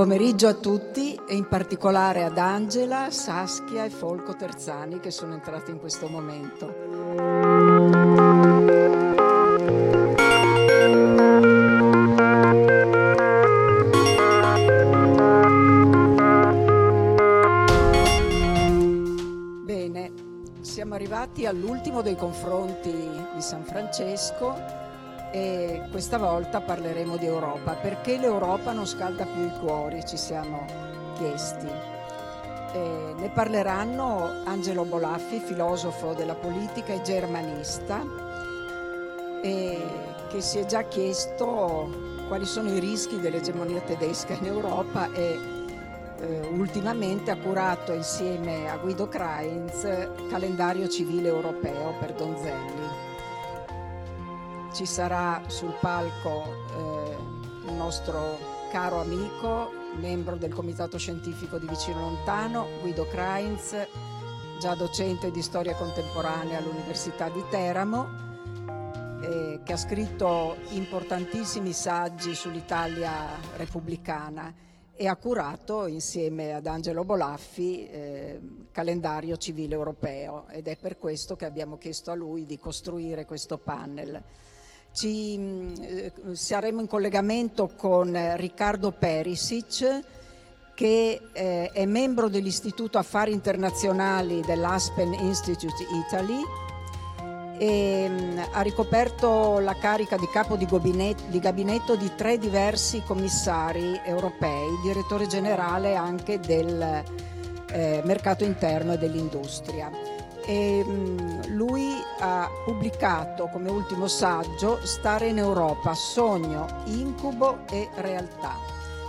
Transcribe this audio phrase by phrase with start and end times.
[0.00, 5.72] pomeriggio a tutti e in particolare ad Angela, Saskia e Folco Terzani che sono entrati
[5.72, 6.74] in questo momento.
[19.66, 20.12] Bene,
[20.62, 24.88] siamo arrivati all'ultimo dei confronti di San Francesco
[25.30, 27.74] e questa volta parleremo di Europa.
[27.74, 30.64] Perché l'Europa non scalda più i cuori, ci siamo
[31.16, 31.68] chiesti.
[32.72, 38.02] E ne parleranno Angelo Bolaffi, filosofo della politica e germanista,
[39.42, 39.82] e
[40.28, 45.38] che si è già chiesto quali sono i rischi dell'egemonia tedesca in Europa e
[46.20, 49.82] eh, ultimamente ha curato insieme a Guido Krainz
[50.28, 52.89] calendario civile europeo per Donzelli
[54.72, 56.44] ci sarà sul palco
[56.76, 57.16] eh,
[57.68, 58.38] il nostro
[58.70, 63.76] caro amico, membro del Comitato Scientifico di Vicino Lontano, Guido Krainz,
[64.60, 68.08] già docente di storia contemporanea all'Università di Teramo,
[69.22, 74.54] eh, che ha scritto importantissimi saggi sull'Italia repubblicana
[74.94, 78.40] e ha curato insieme ad Angelo Bolaffi eh,
[78.70, 83.58] calendario civile europeo ed è per questo che abbiamo chiesto a lui di costruire questo
[83.58, 84.22] panel.
[84.92, 90.00] Ci, eh, saremo in collegamento con Riccardo Perisic,
[90.74, 96.42] che eh, è membro dell'Istituto Affari Internazionali dell'Aspen Institute Italy
[97.58, 102.38] e mh, mm, ha ricoperto la carica di capo di gabinetto, di gabinetto di tre
[102.38, 107.04] diversi commissari europei, direttore generale anche del
[107.72, 115.38] eh, mercato interno e dell'industria e mm, lui ha pubblicato come ultimo saggio Stare in
[115.38, 118.54] Europa, sogno, incubo e realtà.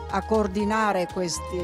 [0.09, 1.59] A coordinare questi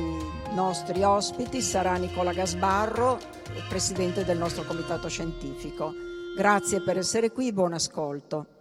[0.53, 3.19] nostri ospiti sarà Nicola Gasbarro,
[3.67, 5.91] presidente del nostro comitato scientifico.
[6.35, 8.56] Grazie per essere qui, buon ascolto.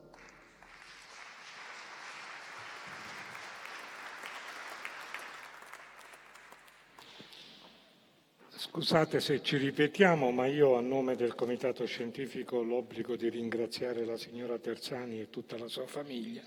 [8.77, 14.05] Scusate se ci ripetiamo, ma io a nome del Comitato Scientifico ho l'obbligo di ringraziare
[14.05, 16.43] la signora Terzani e tutta la sua famiglia,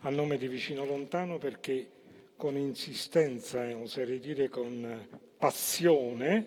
[0.00, 1.86] a nome di Vicino Lontano perché
[2.34, 5.06] con insistenza e oserei dire con
[5.36, 6.46] passione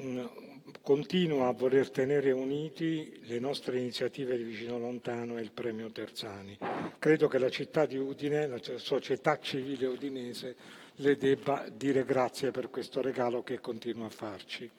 [0.00, 0.24] mm,
[0.82, 6.58] continua a voler tenere uniti le nostre iniziative di Vicino Lontano e il premio Terzani.
[6.98, 12.70] Credo che la città di Udine, la società civile udinese, le debba dire grazie per
[12.70, 14.70] questo regalo che continua a farci.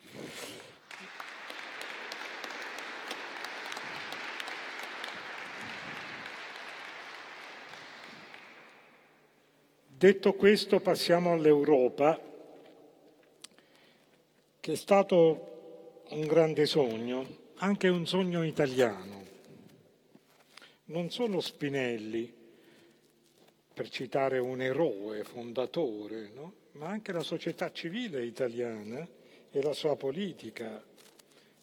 [9.98, 12.20] Detto questo passiamo all'Europa,
[14.60, 19.24] che è stato un grande sogno, anche un sogno italiano.
[20.86, 22.45] Non solo Spinelli,
[23.76, 26.54] per citare un eroe fondatore, no?
[26.74, 29.06] ma anche la società civile italiana
[29.52, 30.82] e la sua politica.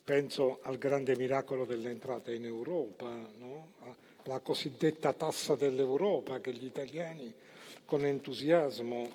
[0.05, 3.09] Penso al grande miracolo dell'entrata in Europa,
[3.39, 3.73] no?
[4.25, 7.33] la cosiddetta tassa dell'Europa che gli italiani
[7.87, 9.09] con entusiasmo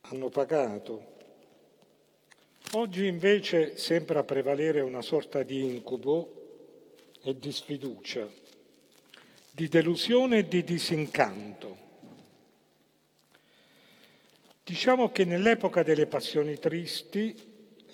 [0.00, 1.14] hanno pagato.
[2.72, 6.32] Oggi invece sembra prevalere una sorta di incubo
[7.22, 8.44] e di sfiducia
[9.56, 11.78] di delusione e di disincanto.
[14.62, 17.34] Diciamo che nell'epoca delle passioni tristi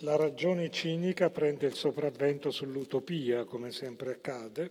[0.00, 4.70] la ragione cinica prende il sopravvento sull'utopia, come sempre accade,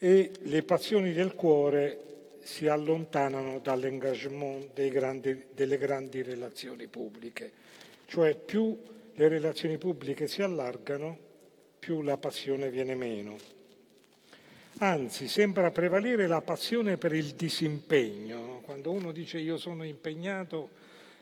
[0.00, 7.52] e le passioni del cuore si allontanano dall'engagement grandi, delle grandi relazioni pubbliche.
[8.06, 8.76] Cioè più
[9.12, 11.16] le relazioni pubbliche si allargano,
[11.78, 13.53] più la passione viene meno.
[14.78, 18.60] Anzi, sembra prevalere la passione per il disimpegno.
[18.64, 20.70] Quando uno dice io sono impegnato,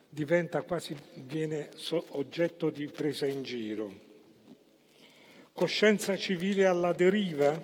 [0.08, 0.96] diventa quasi,
[1.26, 1.69] viene
[2.10, 3.93] oggetto di presa in giro.
[5.52, 7.62] Coscienza civile alla deriva?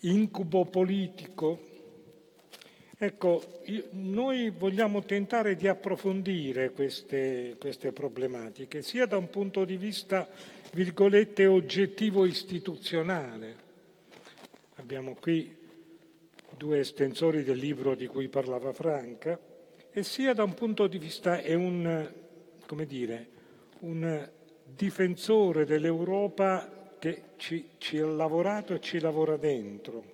[0.00, 1.58] Incubo politico?
[2.96, 10.28] Ecco, noi vogliamo tentare di approfondire queste, queste problematiche, sia da un punto di vista,
[10.72, 13.65] virgolette, oggettivo istituzionale,
[14.86, 15.52] Abbiamo qui
[16.56, 19.36] due estensori del libro di cui parlava Franca,
[19.90, 22.08] e sia da un punto di vista è un,
[22.86, 23.28] dire,
[23.80, 24.30] un
[24.62, 30.04] difensore dell'Europa che ci, ci ha lavorato e ci lavora dentro.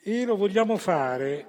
[0.00, 1.46] E lo vogliamo fare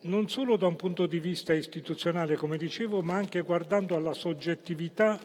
[0.00, 5.18] non solo da un punto di vista istituzionale, come dicevo, ma anche guardando alla soggettività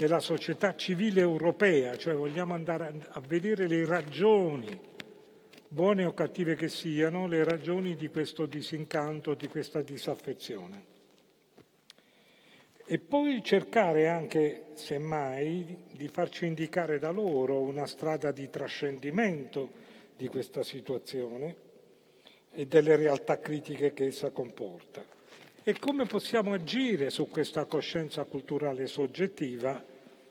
[0.00, 4.80] della società civile europea, cioè vogliamo andare a vedere le ragioni,
[5.68, 10.84] buone o cattive che siano, le ragioni di questo disincanto, di questa disaffezione.
[12.86, 19.70] E poi cercare anche, semmai, di farci indicare da loro una strada di trascendimento
[20.16, 21.56] di questa situazione
[22.52, 25.19] e delle realtà critiche che essa comporta.
[25.62, 29.84] E come possiamo agire su questa coscienza culturale soggettiva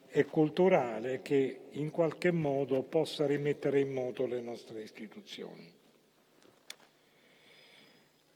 [0.09, 5.71] e culturale che in qualche modo possa rimettere in moto le nostre istituzioni.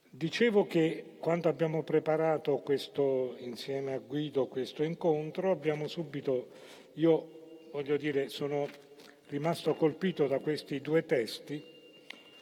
[0.08, 6.50] Dicevo che quando abbiamo preparato questo, insieme a Guido questo incontro, abbiamo subito,
[6.94, 8.70] io voglio dire, sono
[9.30, 11.73] rimasto colpito da questi due testi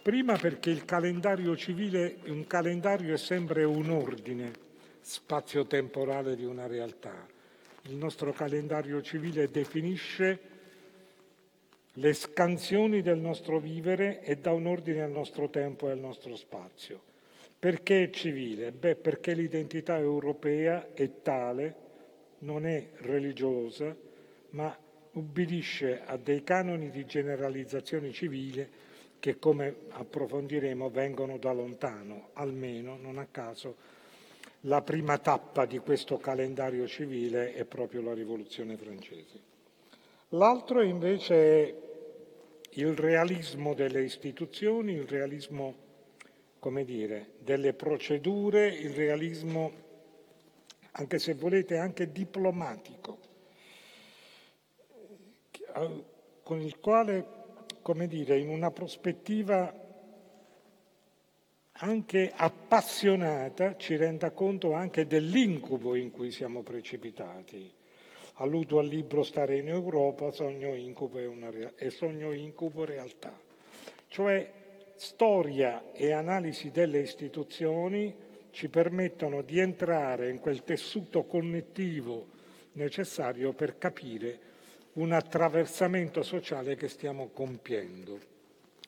[0.02, 4.52] Prima perché il calendario civile, un calendario è sempre un ordine
[5.00, 7.28] spazio-temporale di una realtà.
[7.84, 10.40] Il nostro calendario civile definisce
[11.94, 16.36] le scansioni del nostro vivere e dà un ordine al nostro tempo e al nostro
[16.36, 17.00] spazio.
[17.60, 18.72] Perché è civile?
[18.72, 21.76] Beh, perché l'identità europea è tale,
[22.40, 23.96] non è religiosa,
[24.50, 24.76] ma
[25.12, 28.81] ubbidisce a dei canoni di generalizzazione civile
[29.22, 33.76] che come approfondiremo vengono da lontano, almeno non a caso
[34.62, 39.40] la prima tappa di questo calendario civile è proprio la rivoluzione francese.
[40.30, 41.76] L'altro invece è
[42.72, 45.76] il realismo delle istituzioni, il realismo,
[46.58, 49.72] come dire, delle procedure, il realismo,
[50.94, 53.20] anche se volete, anche diplomatico,
[56.42, 57.41] con il quale
[57.82, 59.74] come dire, in una prospettiva
[61.74, 67.74] anche appassionata ci renda conto anche dell'incubo in cui siamo precipitati.
[68.36, 73.38] Alludo al libro Stare in Europa, sogno incubo e, una, e sogno incubo realtà.
[74.08, 74.52] Cioè
[74.96, 78.14] storia e analisi delle istituzioni
[78.52, 82.28] ci permettono di entrare in quel tessuto connettivo
[82.74, 84.40] necessario per capire
[84.94, 88.20] un attraversamento sociale che stiamo compiendo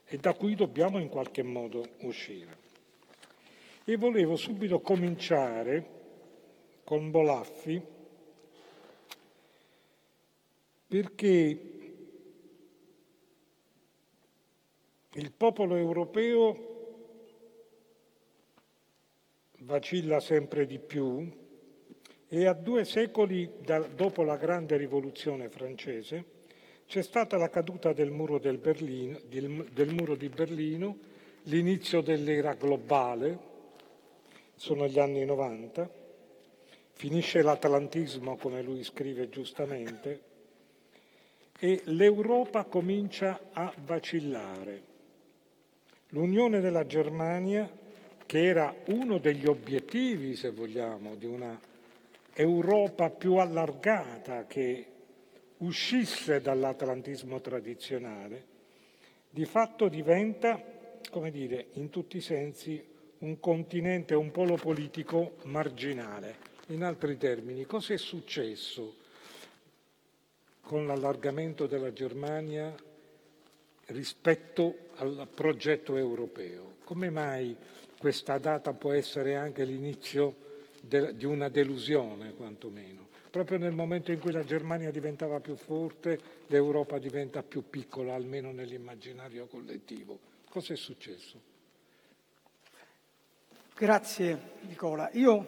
[0.05, 2.57] e da cui dobbiamo in qualche modo uscire.
[3.85, 6.01] E volevo subito cominciare
[6.83, 7.81] con Bolaffi
[10.87, 11.71] perché
[15.15, 16.71] il popolo europeo
[19.59, 21.42] vacilla sempre di più
[22.35, 26.25] e a due secoli da, dopo la grande rivoluzione francese
[26.87, 30.97] c'è stata la caduta del muro, del, Berlino, del, del muro di Berlino,
[31.43, 33.37] l'inizio dell'era globale,
[34.55, 35.87] sono gli anni 90,
[36.93, 40.21] finisce l'atlantismo come lui scrive giustamente
[41.59, 44.81] e l'Europa comincia a vacillare.
[46.09, 47.69] L'unione della Germania,
[48.25, 51.71] che era uno degli obiettivi, se vogliamo, di una
[52.33, 54.87] Europa più allargata che
[55.57, 58.45] uscisse dall'atlantismo tradizionale,
[59.29, 60.61] di fatto diventa,
[61.11, 62.83] come dire, in tutti i sensi
[63.19, 66.51] un continente, un polo politico marginale.
[66.67, 68.95] In altri termini, cosa è successo
[70.61, 72.73] con l'allargamento della Germania
[73.87, 76.77] rispetto al progetto europeo?
[76.83, 77.55] Come mai
[77.97, 80.35] questa data può essere anche l'inizio
[80.85, 83.07] de, di una delusione quantomeno.
[83.29, 88.51] Proprio nel momento in cui la Germania diventava più forte, l'Europa diventa più piccola, almeno
[88.51, 90.19] nell'immaginario collettivo.
[90.49, 91.39] Cos'è successo?
[93.75, 95.09] Grazie Nicola.
[95.13, 95.45] Io,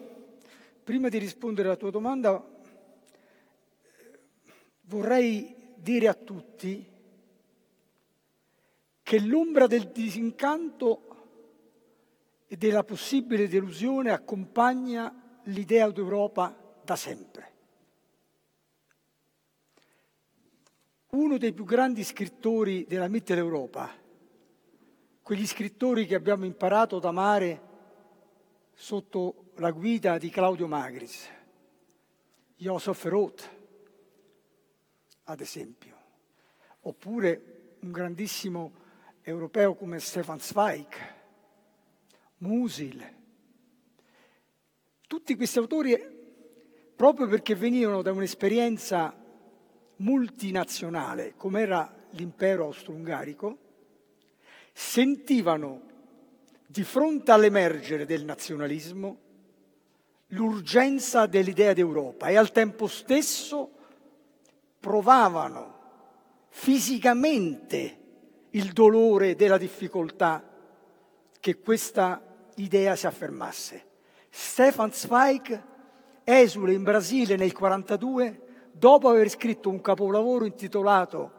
[0.84, 2.44] prima di rispondere alla tua domanda,
[4.84, 6.94] vorrei dire a tutti
[9.04, 11.02] che l'ombra del disincanto
[12.48, 17.54] e della possibile delusione accompagna l'idea d'Europa da sempre.
[21.10, 23.90] Uno dei più grandi scrittori della Mitteleuropa,
[25.22, 27.62] quegli scrittori che abbiamo imparato ad amare
[28.74, 31.30] sotto la guida di Claudio Magris,
[32.58, 33.50] Joseph Roth,
[35.24, 35.96] ad esempio,
[36.82, 38.74] oppure un grandissimo
[39.22, 41.14] europeo come Stefan Zweig,
[42.40, 43.24] Musil,
[45.08, 45.96] tutti questi autori,
[46.96, 49.16] proprio perché venivano da un'esperienza
[49.98, 53.58] multinazionale, come era l'impero austro-ungarico,
[54.74, 55.82] sentivano
[56.68, 59.20] di fronte all'emergere del nazionalismo,
[60.30, 63.72] l'urgenza dell'idea d'Europa e al tempo stesso
[64.80, 65.74] provavano
[66.50, 68.00] fisicamente
[68.52, 70.44] il dolore della difficoltà
[71.40, 72.22] che questa
[72.56, 73.94] idea si affermasse.
[74.38, 75.64] Stefan Zweig
[76.26, 81.32] esule in Brasile nel 1942 dopo aver scritto un capolavoro intitolato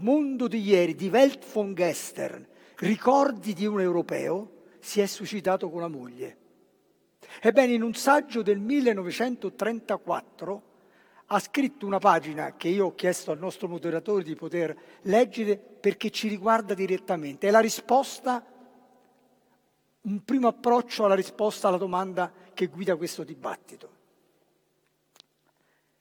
[0.00, 2.46] Mondo di ieri di Welt von Gestern,
[2.76, 6.36] ricordi di un europeo, si è suicidato con la moglie.
[7.40, 10.62] Ebbene, in un saggio del 1934
[11.24, 16.10] ha scritto una pagina che io ho chiesto al nostro moderatore di poter leggere perché
[16.10, 17.48] ci riguarda direttamente.
[17.48, 18.44] È la risposta,
[20.04, 23.92] un primo approccio alla risposta alla domanda che guida questo dibattito.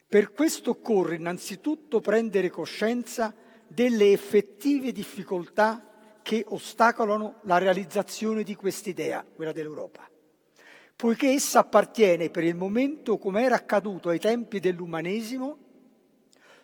[0.07, 3.33] Per questo occorre innanzitutto prendere coscienza
[3.67, 10.07] delle effettive difficoltà che ostacolano la realizzazione di quest'idea, quella dell'Europa,
[10.95, 15.57] poiché essa appartiene per il momento, come era accaduto ai tempi dell'umanesimo,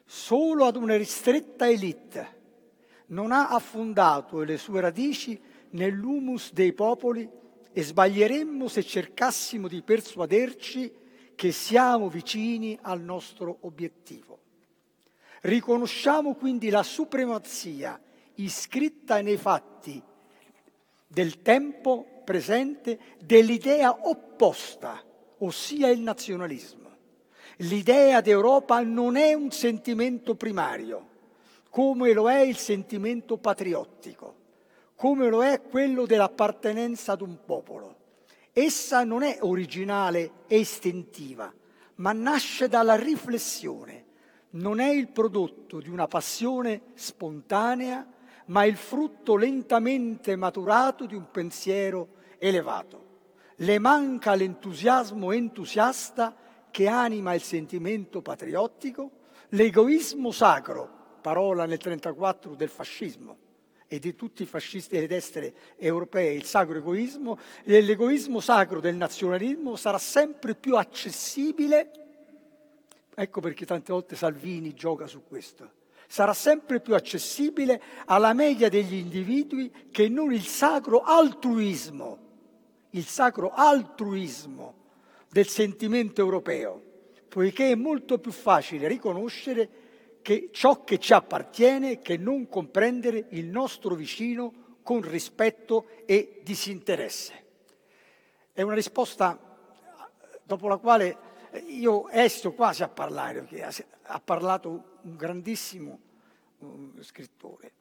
[0.05, 2.38] solo ad una ristretta elite,
[3.08, 7.27] non ha affondato le sue radici nell'humus dei popoli
[7.71, 10.93] e sbaglieremmo se cercassimo di persuaderci
[11.35, 14.39] che siamo vicini al nostro obiettivo.
[15.41, 17.99] Riconosciamo quindi la supremazia
[18.35, 20.01] iscritta nei fatti
[21.07, 25.03] del tempo presente dell'idea opposta,
[25.39, 26.89] ossia il nazionalismo.
[27.57, 31.07] L'idea d'Europa non è un sentimento primario,
[31.69, 34.35] come lo è il sentimento patriottico,
[34.99, 37.95] come lo è quello dell'appartenenza ad un popolo.
[38.51, 41.49] Essa non è originale e istintiva,
[41.95, 44.07] ma nasce dalla riflessione.
[44.51, 48.05] Non è il prodotto di una passione spontanea,
[48.47, 53.05] ma il frutto lentamente maturato di un pensiero elevato.
[53.55, 56.35] Le manca l'entusiasmo entusiasta
[56.69, 59.11] che anima il sentimento patriottico,
[59.51, 63.37] l'egoismo sacro, parola nel 1934 del fascismo,
[63.91, 69.75] e di tutti i fascisti delle destre europee, il sacro egoismo, l'egoismo sacro del nazionalismo
[69.75, 71.91] sarà sempre più accessibile,
[73.15, 75.72] ecco perché tante volte Salvini gioca su questo,
[76.08, 82.17] sarà sempre più accessibile alla media degli individui che non il sacro altruismo,
[82.91, 84.75] il sacro altruismo
[85.31, 86.79] del sentimento europeo,
[87.27, 89.88] poiché è molto più facile riconoscere
[90.21, 97.45] che ciò che ci appartiene, che non comprendere il nostro vicino con rispetto e disinteresse.
[98.51, 99.39] È una risposta
[100.43, 101.17] dopo la quale
[101.67, 105.99] io esito quasi a parlare, perché ha parlato un grandissimo
[106.59, 107.73] um, scrittore.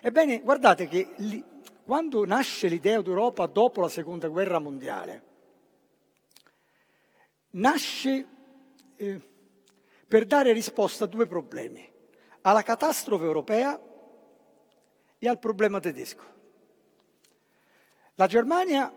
[0.00, 1.42] Ebbene, guardate che li,
[1.84, 5.22] quando nasce l'idea d'Europa dopo la seconda guerra mondiale,
[7.50, 8.28] nasce...
[8.96, 9.32] Eh,
[10.06, 11.90] per dare risposta a due problemi,
[12.42, 13.80] alla catastrofe europea
[15.18, 16.32] e al problema tedesco.
[18.14, 18.92] La Germania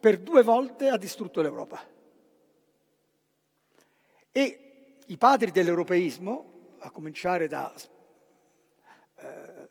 [0.00, 1.86] per due volte ha distrutto l'Europa
[4.32, 7.72] e i padri dell'europeismo, a cominciare da,
[9.16, 9.68] eh,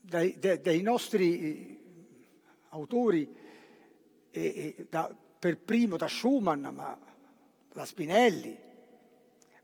[0.00, 1.78] dai, dai, dai, nostri
[2.70, 3.36] autori,
[4.30, 6.98] e, e da, per primo da Schumann, ma
[7.72, 8.65] da Spinelli,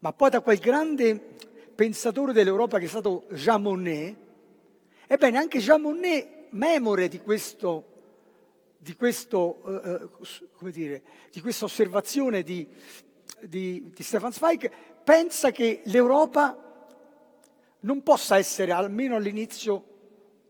[0.03, 1.37] ma poi da quel grande
[1.75, 4.17] pensatore dell'Europa che è stato Jean Monnet,
[5.07, 7.91] ebbene anche Jean Monnet, memore di questo
[8.77, 12.67] di, questo, eh, eh dire, di questa osservazione di,
[13.43, 14.69] di, di, Stefan Zweig,
[15.05, 16.59] pensa che l'Europa
[17.81, 19.85] non possa essere, almeno all'inizio,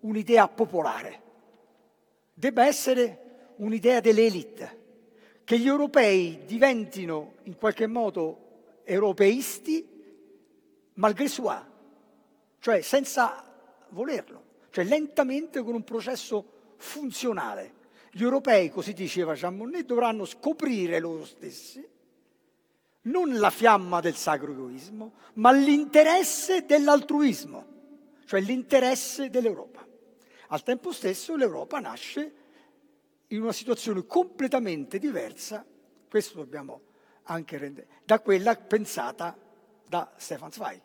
[0.01, 1.21] un'idea popolare,
[2.33, 4.81] debba essere un'idea delle elite,
[5.45, 8.42] che gli europei diventino in qualche modo
[8.85, 9.87] europeisti
[10.95, 11.57] malgré soi,
[12.59, 13.43] cioè senza
[13.91, 17.81] volerlo, cioè lentamente con un processo funzionale.
[18.11, 21.89] Gli europei, così diceva Jean Monnet, dovranno scoprire loro stessi
[23.03, 27.67] non la fiamma del sacro egoismo, ma l'interesse dell'altruismo,
[28.27, 29.85] cioè l'interesse dell'Europa.
[30.49, 32.35] Al tempo stesso l'Europa nasce
[33.29, 35.65] in una situazione completamente diversa,
[36.09, 36.81] questo dobbiamo
[37.25, 39.37] anche rende, da quella pensata
[39.87, 40.83] da Stefan Zweig.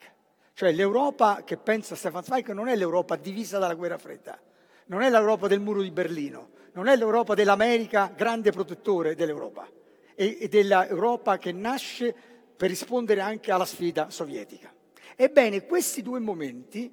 [0.54, 4.40] Cioè l'Europa che pensa Stefan Zweig non è l'Europa divisa dalla guerra fredda,
[4.88, 9.68] non è l'Europa del muro di Berlino, non è l'Europa dell'America grande protettore dell'Europa
[10.16, 12.14] e, e dell'Europa che nasce
[12.56, 14.74] per rispondere anche alla sfida sovietica.
[15.16, 16.92] Ebbene, questi due momenti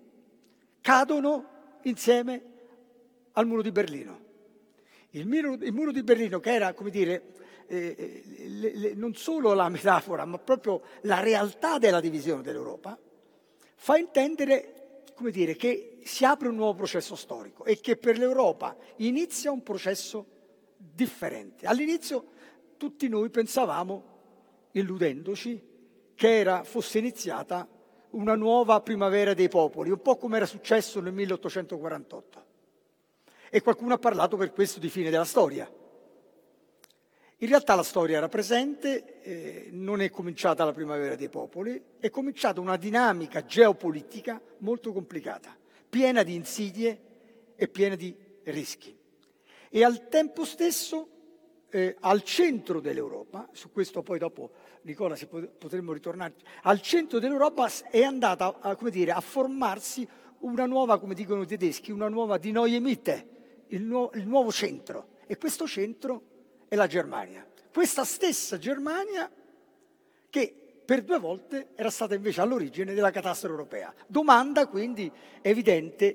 [0.80, 2.42] cadono insieme
[3.32, 4.22] al muro di Berlino.
[5.10, 7.32] Il muro, il muro di Berlino, che era, come dire,
[7.66, 12.98] eh, eh, le, le, non solo la metafora, ma proprio la realtà della divisione dell'Europa,
[13.74, 18.76] fa intendere, come dire, che si apre un nuovo processo storico e che per l'Europa
[18.96, 20.26] inizia un processo
[20.76, 21.66] differente.
[21.66, 22.26] All'inizio
[22.76, 24.12] tutti noi pensavamo,
[24.72, 25.72] illudendoci,
[26.14, 27.68] che era, fosse iniziata
[28.10, 32.44] una nuova primavera dei popoli, un po' come era successo nel 1848.
[33.50, 35.70] E qualcuno ha parlato per questo di fine della storia.
[37.38, 42.08] In realtà la storia era presente, eh, non è cominciata la primavera dei popoli, è
[42.08, 45.56] cominciata una dinamica geopolitica molto complicata,
[45.88, 47.00] piena di insidie
[47.56, 48.96] e piena di rischi.
[49.68, 51.08] E al tempo stesso
[51.70, 57.68] eh, al centro dell'Europa, su questo poi dopo Nicola si potremmo ritornare, al centro dell'Europa
[57.90, 60.06] è andata a, dire, a formarsi
[60.40, 63.28] una nuova, come dicono i tedeschi, una nuova di Neue Mitte,
[63.68, 65.08] il, nu- il nuovo centro.
[65.26, 66.33] E questo centro
[66.74, 67.46] è la Germania.
[67.72, 69.30] Questa stessa Germania
[70.28, 73.94] che per due volte era stata invece all'origine della catastrofe europea.
[74.06, 76.14] Domanda quindi evidente,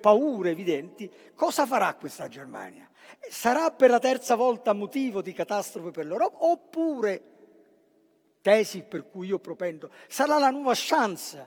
[0.00, 2.88] paure evidenti, cosa farà questa Germania?
[3.28, 7.22] Sarà per la terza volta motivo di catastrofe per l'Europa oppure,
[8.42, 11.46] tesi per cui io propendo, sarà la nuova chance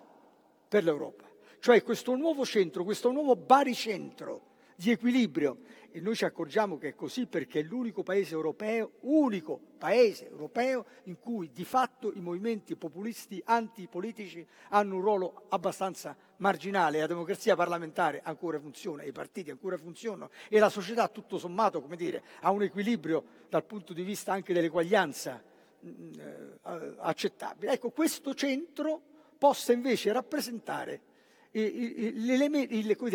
[0.68, 1.30] per l'Europa?
[1.60, 4.52] Cioè questo nuovo centro, questo nuovo baricentro
[4.84, 5.60] di equilibrio
[5.92, 10.86] e noi ci accorgiamo che è così perché è l'unico paese europeo, unico paese europeo
[11.04, 17.56] in cui di fatto i movimenti populisti antipolitici hanno un ruolo abbastanza marginale, la democrazia
[17.56, 22.52] parlamentare ancora funziona, i partiti ancora funzionano e la società tutto sommato, come dire, ha
[22.52, 25.42] un equilibrio dal punto di vista anche dell'eguaglianza
[25.86, 27.72] mm, eh, accettabile.
[27.72, 29.02] Ecco, questo centro
[29.38, 31.02] possa invece rappresentare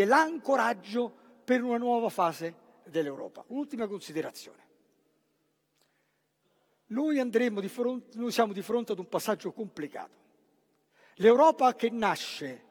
[0.07, 3.43] l'ancoraggio per una nuova fase dell'Europa.
[3.47, 4.67] Un'ultima considerazione.
[6.89, 10.15] Noi, di fronte, noi siamo di fronte ad un passaggio complicato.
[11.15, 12.65] L'Europa che nasce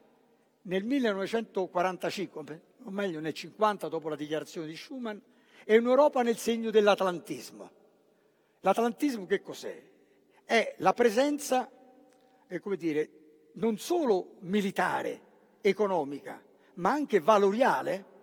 [0.62, 5.20] nel 1945, o meglio nel 50 dopo la dichiarazione di Schuman,
[5.66, 7.72] è un'Europa nel segno dell'atlantismo.
[8.60, 9.84] L'atlantismo che cos'è?
[10.46, 11.68] È la presenza,
[12.46, 13.10] eh, come dire,
[13.54, 15.22] non solo militare,
[15.62, 16.40] economica,
[16.76, 18.14] ma anche valoriale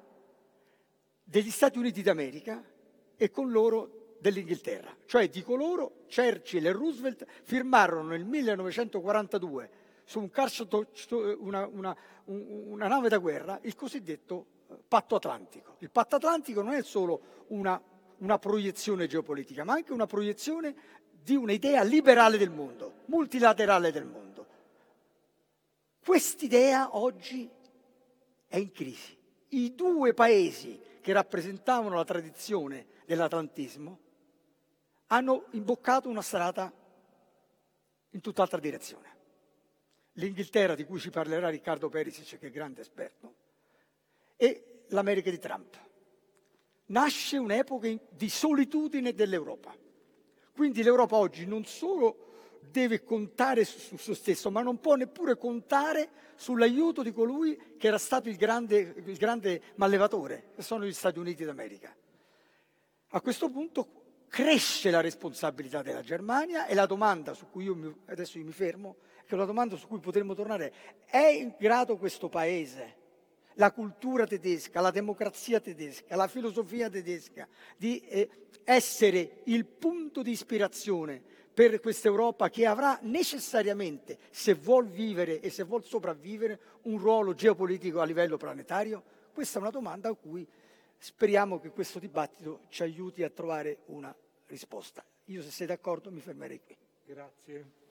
[1.24, 2.62] degli Stati Uniti d'America
[3.16, 9.70] e con loro dell'Inghilterra, cioè di coloro Churchill e Roosevelt firmarono nel 1942
[10.04, 10.30] su un
[11.40, 15.76] una, una, una, nave da guerra il cosiddetto eh, patto atlantico.
[15.78, 17.80] Il patto atlantico non è solo una,
[18.18, 20.74] una proiezione geopolitica, ma anche una proiezione
[21.22, 24.46] di un'idea liberale del mondo, multilaterale del mondo.
[26.04, 27.48] Quest'idea oggi
[28.46, 29.16] è in crisi.
[29.48, 33.98] I due paesi che rappresentavano la tradizione dell'atlantismo,
[35.08, 36.72] hanno imboccato una strada
[38.08, 39.12] in tutt'altra direzione.
[40.12, 43.34] L'Inghilterra, di cui ci parlerà Riccardo Perisic, che è grande esperto,
[44.36, 45.76] e l'America di Trump.
[46.86, 49.76] Nasce un'epoca di solitudine dell'Europa.
[50.54, 52.23] Quindi l'Europa oggi non solo
[52.74, 57.98] deve contare su se stesso, ma non può neppure contare sull'aiuto di colui che era
[57.98, 61.94] stato il grande, il grande mallevatore, che sono gli Stati Uniti d'America.
[63.10, 67.94] A questo punto cresce la responsabilità della Germania e la domanda su cui io mi,
[68.06, 70.72] adesso io mi fermo, che è una domanda su cui potremmo tornare,
[71.06, 72.96] è in grado questo Paese,
[73.54, 78.28] la cultura tedesca, la democrazia tedesca, la filosofia tedesca, di eh,
[78.64, 85.50] essere il punto di ispirazione per questa Europa che avrà necessariamente, se vuol vivere e
[85.50, 89.02] se vuol sopravvivere, un ruolo geopolitico a livello planetario?
[89.32, 90.46] Questa è una domanda a cui
[90.98, 94.14] speriamo che questo dibattito ci aiuti a trovare una
[94.46, 95.04] risposta.
[95.26, 96.76] Io se sei d'accordo mi fermerei qui.
[97.06, 97.83] Grazie.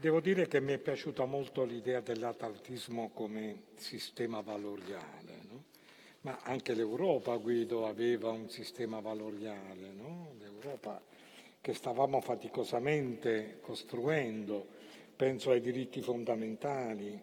[0.00, 5.64] Devo dire che mi è piaciuta molto l'idea dell'atlantismo come sistema valoriale, no?
[6.20, 10.34] ma anche l'Europa, Guido, aveva un sistema valoriale, no?
[10.38, 11.02] l'Europa
[11.60, 14.68] che stavamo faticosamente costruendo,
[15.16, 17.20] penso ai diritti fondamentali,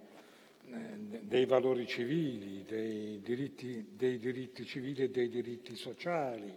[0.67, 6.53] eh, dei valori civili, dei diritti, dei diritti civili e dei diritti sociali,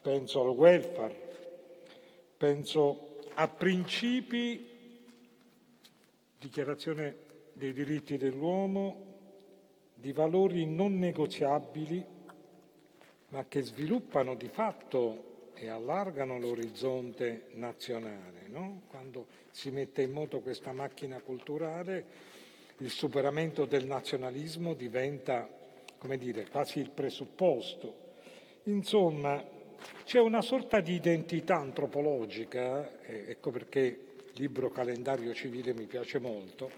[0.00, 1.20] penso al welfare,
[2.38, 4.69] penso a principi
[6.40, 7.16] Dichiarazione
[7.52, 9.08] dei diritti dell'uomo,
[9.92, 12.02] di valori non negoziabili,
[13.28, 18.46] ma che sviluppano di fatto e allargano l'orizzonte nazionale.
[18.46, 18.84] No?
[18.88, 22.06] Quando si mette in moto questa macchina culturale,
[22.78, 25.46] il superamento del nazionalismo diventa,
[25.98, 27.94] come dire, quasi il presupposto.
[28.62, 29.44] Insomma,
[30.04, 34.04] c'è una sorta di identità antropologica, eh, ecco perché
[34.40, 36.70] libro calendario civile mi piace molto,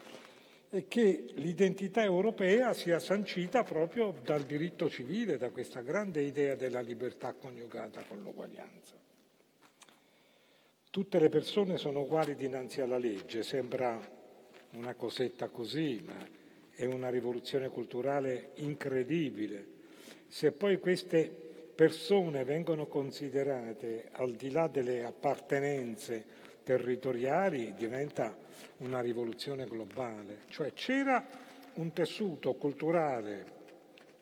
[0.69, 6.81] e che l'identità europea sia sancita proprio dal diritto civile, da questa grande idea della
[6.81, 8.97] libertà coniugata con l'uguaglianza.
[10.91, 14.01] Tutte le persone sono uguali dinanzi alla legge, sembra
[14.73, 16.27] una cosetta così, ma
[16.71, 19.67] è una rivoluzione culturale incredibile.
[20.27, 21.31] Se poi queste
[21.75, 28.37] persone vengono considerate al di là delle appartenenze territoriali, diventa
[28.79, 31.25] una rivoluzione globale, cioè c'era
[31.75, 33.61] un tessuto culturale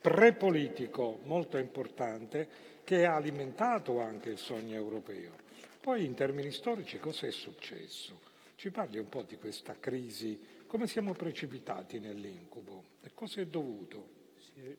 [0.00, 2.48] prepolitico molto importante
[2.84, 5.32] che ha alimentato anche il sogno europeo.
[5.80, 8.20] Poi in termini storici cosa è successo?
[8.56, 14.18] Ci parli un po' di questa crisi, come siamo precipitati nell'incubo e cosa è dovuto?
[14.38, 14.76] Sì,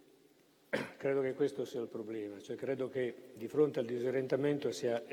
[0.97, 5.03] credo che questo sia il problema, cioè credo che di fronte al disorientamento sia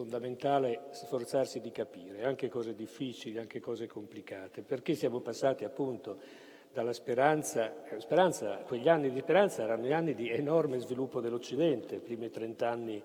[0.00, 6.16] fondamentale sforzarsi di capire anche cose difficili, anche cose complicate, perché siamo passati appunto
[6.72, 11.96] dalla speranza, eh, speranza, quegli anni di speranza erano gli anni di enorme sviluppo dell'Occidente,
[11.96, 13.02] i primi 30 anni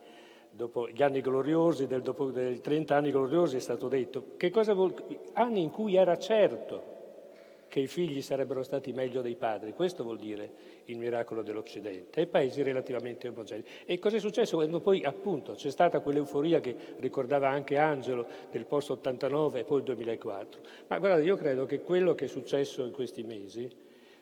[0.49, 4.73] dopo gli anni gloriosi, del, dopo dei 30 anni gloriosi è stato detto, che cosa
[4.73, 4.93] vuol,
[5.33, 6.93] anni in cui era certo
[7.75, 10.49] che i figli sarebbero stati meglio dei padri, questo vuol dire
[10.85, 13.65] il miracolo dell'Occidente, e paesi relativamente omogenei.
[13.83, 18.65] E cosa è successo quando poi appunto c'è stata quell'euforia che ricordava anche Angelo del
[18.65, 20.61] post 89 e poi il 2004?
[20.87, 23.69] Ma guardate, io credo che quello che è successo in questi mesi,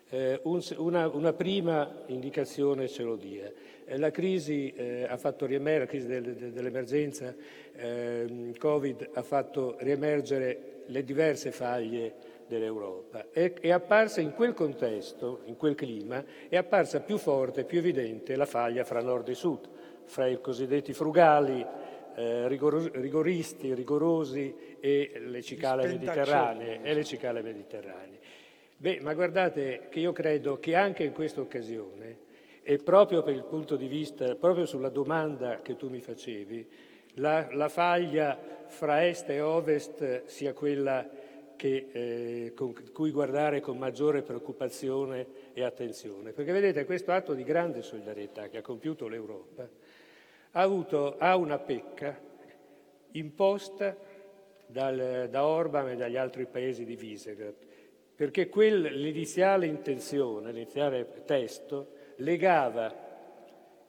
[0.10, 3.52] eh, un, una, una, prima indicazione ce lo dia.
[3.86, 7.36] Eh, la crisi eh, ha fatto riemergere, la crisi del, dell'emergenza
[7.76, 13.32] ehm, Covid ha fatto riemergere le diverse faglie dell'Europa.
[13.32, 18.36] È, è apparsa in quel contesto, in quel clima, è apparsa più forte, più evidente
[18.36, 19.68] la faglia fra nord e sud,
[20.06, 21.66] fra i cosiddetti frugali,
[22.16, 26.82] eh, rigoristi, rigorosi e le cicale mediterranee.
[26.84, 28.20] E le cicale mediterranee.
[28.78, 33.44] Beh, ma guardate che io credo che anche in questa occasione, e proprio per il
[33.44, 36.68] punto di vista, proprio sulla domanda che tu mi facevi,
[37.16, 38.38] la, la faglia
[38.68, 41.08] fra est e ovest sia quella
[41.56, 46.32] che, eh, con cui guardare con maggiore preoccupazione e attenzione.
[46.32, 49.68] Perché vedete, questo atto di grande solidarietà che ha compiuto l'Europa
[50.52, 52.20] ha, avuto, ha una pecca
[53.12, 53.96] imposta
[54.66, 57.56] dal, da Orban e dagli altri paesi di Visegrad,
[58.16, 62.94] perché quel, l'iniziale intenzione, l'iniziale testo, legava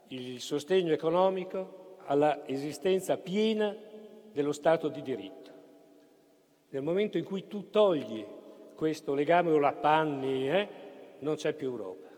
[0.09, 3.74] il sostegno economico alla esistenza piena
[4.33, 5.43] dello Stato di diritto.
[6.74, 8.26] Nel momento in cui tu togli
[8.74, 10.68] questo legame o la panni, eh,
[11.20, 12.08] non c'è più Europa.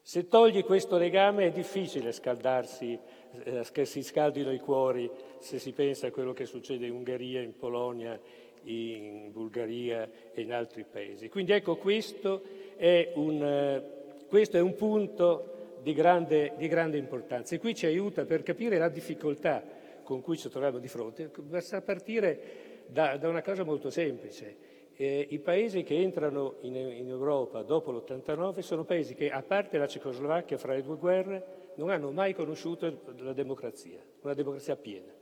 [0.00, 2.98] Se togli questo legame è difficile scaldarsi,
[3.44, 5.10] eh, che si scaldino i cuori
[5.40, 8.18] se si pensa a quello che succede in Ungheria, in Polonia,
[8.62, 11.28] in Bulgaria e in altri paesi.
[11.28, 12.40] Quindi ecco, questo
[12.76, 17.84] è un, eh, questo è un punto di grande, di grande importanza e qui ci
[17.84, 19.62] aiuta per capire la difficoltà
[20.02, 24.66] con cui ci troviamo di fronte, basta partire da, da una cosa molto semplice.
[24.94, 29.78] Eh, I paesi che entrano in, in Europa dopo l'89 sono paesi che, a parte
[29.78, 35.12] la Cecoslovacchia fra le due guerre, non hanno mai conosciuto la democrazia, una democrazia piena.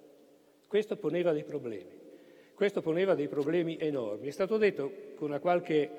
[0.66, 2.00] Questo poneva dei problemi,
[2.54, 4.28] questo poneva dei problemi enormi.
[4.28, 5.90] È stato detto con una qualche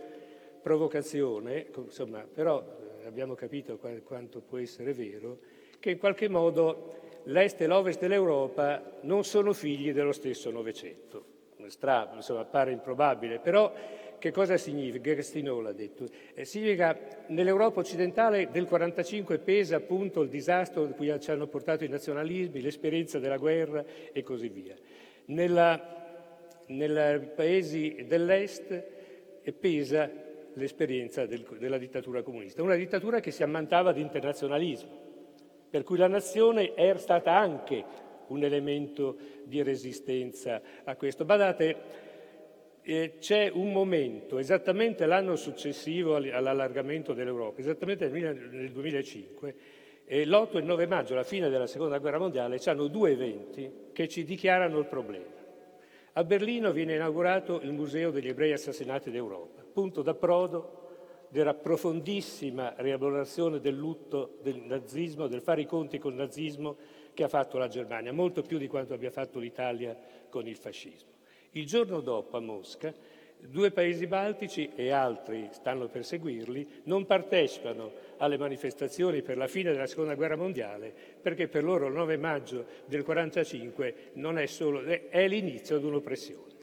[0.61, 2.63] provocazione, insomma, però
[3.01, 5.37] eh, abbiamo capito quanto può essere vero,
[5.79, 11.35] che in qualche modo l'est e l'ovest dell'Europa non sono figli dello stesso Novecento
[11.69, 13.71] strano, insomma, pare improbabile, però
[14.19, 15.13] che cosa significa?
[15.13, 16.05] Gerstino l'ha detto.
[16.33, 21.87] Eh, significa nell'Europa occidentale del 1945 pesa appunto il disastro cui ci hanno portato i
[21.87, 24.75] nazionalismi, l'esperienza della guerra e così via.
[26.67, 28.83] nei paesi dell'Est
[29.59, 30.09] pesa
[30.53, 34.89] l'esperienza del, della dittatura comunista, una dittatura che si ammantava di internazionalismo,
[35.69, 41.25] per cui la nazione è stata anche un elemento di resistenza a questo.
[41.25, 41.75] Badate,
[42.81, 49.55] eh, c'è un momento, esattamente l'anno successivo all'allargamento dell'Europa, esattamente nel 2005,
[50.05, 53.69] e l'8 e il 9 maggio, alla fine della Seconda Guerra Mondiale, c'hanno due eventi
[53.91, 55.35] che ci dichiarano il problema.
[56.13, 60.85] A Berlino viene inaugurato il Museo degli ebrei assassinati d'Europa, punto d'approdo
[61.29, 66.77] della profondissima rielaborazione del lutto del nazismo, del fare i conti col nazismo
[67.17, 69.97] che ha fatto la Germania, molto più di quanto abbia fatto l'Italia
[70.29, 71.09] con il fascismo.
[71.53, 72.93] Il giorno dopo a Mosca
[73.39, 79.71] due paesi baltici e altri stanno per seguirli non partecipano alle manifestazioni per la fine
[79.71, 84.83] della seconda guerra mondiale perché per loro il 9 maggio del 1945 non è solo
[84.83, 86.55] è l'inizio di un'oppressione.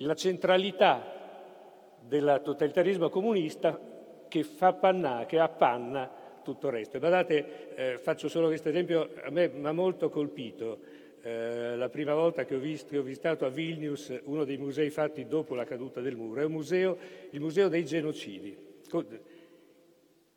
[0.00, 3.80] La centralità del totalitarismo comunista
[4.28, 7.00] che fa panna, che appanna tutto il resto.
[7.00, 10.78] Guardate, eh, faccio solo questo esempio, a me mi ha molto colpito
[11.22, 14.90] eh, la prima volta che ho, visto, che ho, visitato a Vilnius uno dei musei
[14.90, 16.96] fatti dopo la caduta del muro, è museo,
[17.30, 18.56] il Museo dei Genocidi.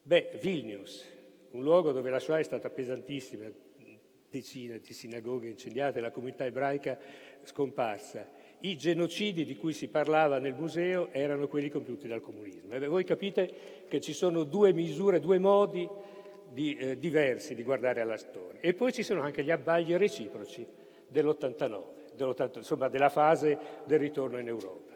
[0.02, 1.06] Beh, Vilnius,
[1.52, 3.46] un luogo dove la Shoah è stata pesantissima,
[4.32, 6.98] decine di sinagoghe incendiate, la comunità ebraica
[7.44, 8.39] scomparsa.
[8.62, 12.74] I genocidi di cui si parlava nel museo erano quelli compiuti dal comunismo.
[12.74, 13.50] E voi capite
[13.88, 15.88] che ci sono due misure, due modi
[16.52, 18.60] di, eh, diversi di guardare alla storia.
[18.60, 20.66] E poi ci sono anche gli abbagli reciproci
[21.08, 21.84] dell'89,
[22.16, 24.90] dell'80, insomma della fase del ritorno in Europa.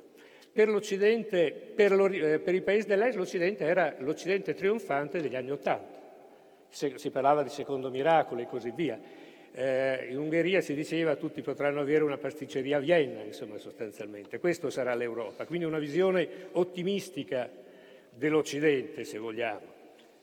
[0.51, 6.01] Per per, eh, per i paesi dell'Est, l'Occidente era l'Occidente trionfante degli anni Ottanta.
[6.69, 8.99] Si parlava di secondo miracolo e così via.
[9.55, 14.39] Eh, in Ungheria si diceva tutti potranno avere una pasticceria a Vienna, insomma, sostanzialmente.
[14.39, 15.45] Questo sarà l'Europa.
[15.45, 17.47] Quindi una visione ottimistica
[18.09, 19.71] dell'Occidente, se vogliamo.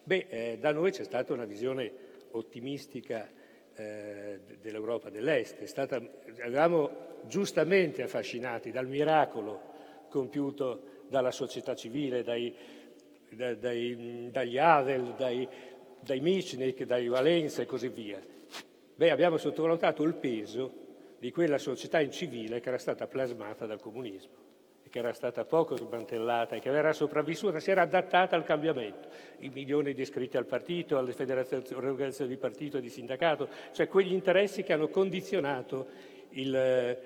[0.02, 1.92] Beh, eh, da noi c'è stata una visione
[2.32, 3.28] ottimistica
[3.76, 5.62] eh, dell'Europa dell'Est.
[5.62, 6.02] Stata,
[6.36, 9.68] eravamo giustamente affascinati dal miracolo
[10.08, 12.52] compiuto dalla società civile, dai,
[13.30, 15.46] da, dai, dagli Havel, dai,
[16.00, 18.20] dai Michnik, dai Valenza e così via.
[19.00, 20.70] Beh, abbiamo sottovalutato il peso
[21.18, 24.48] di quella società incivile che era stata plasmata dal comunismo
[24.90, 29.08] che era stata poco smantellata e che era sopravvissuta, si era adattata al cambiamento.
[29.38, 31.62] I milioni di iscritti al partito, alle federazioni,
[32.26, 35.86] di partito e di sindacato, cioè quegli interessi che hanno condizionato
[36.30, 36.98] il,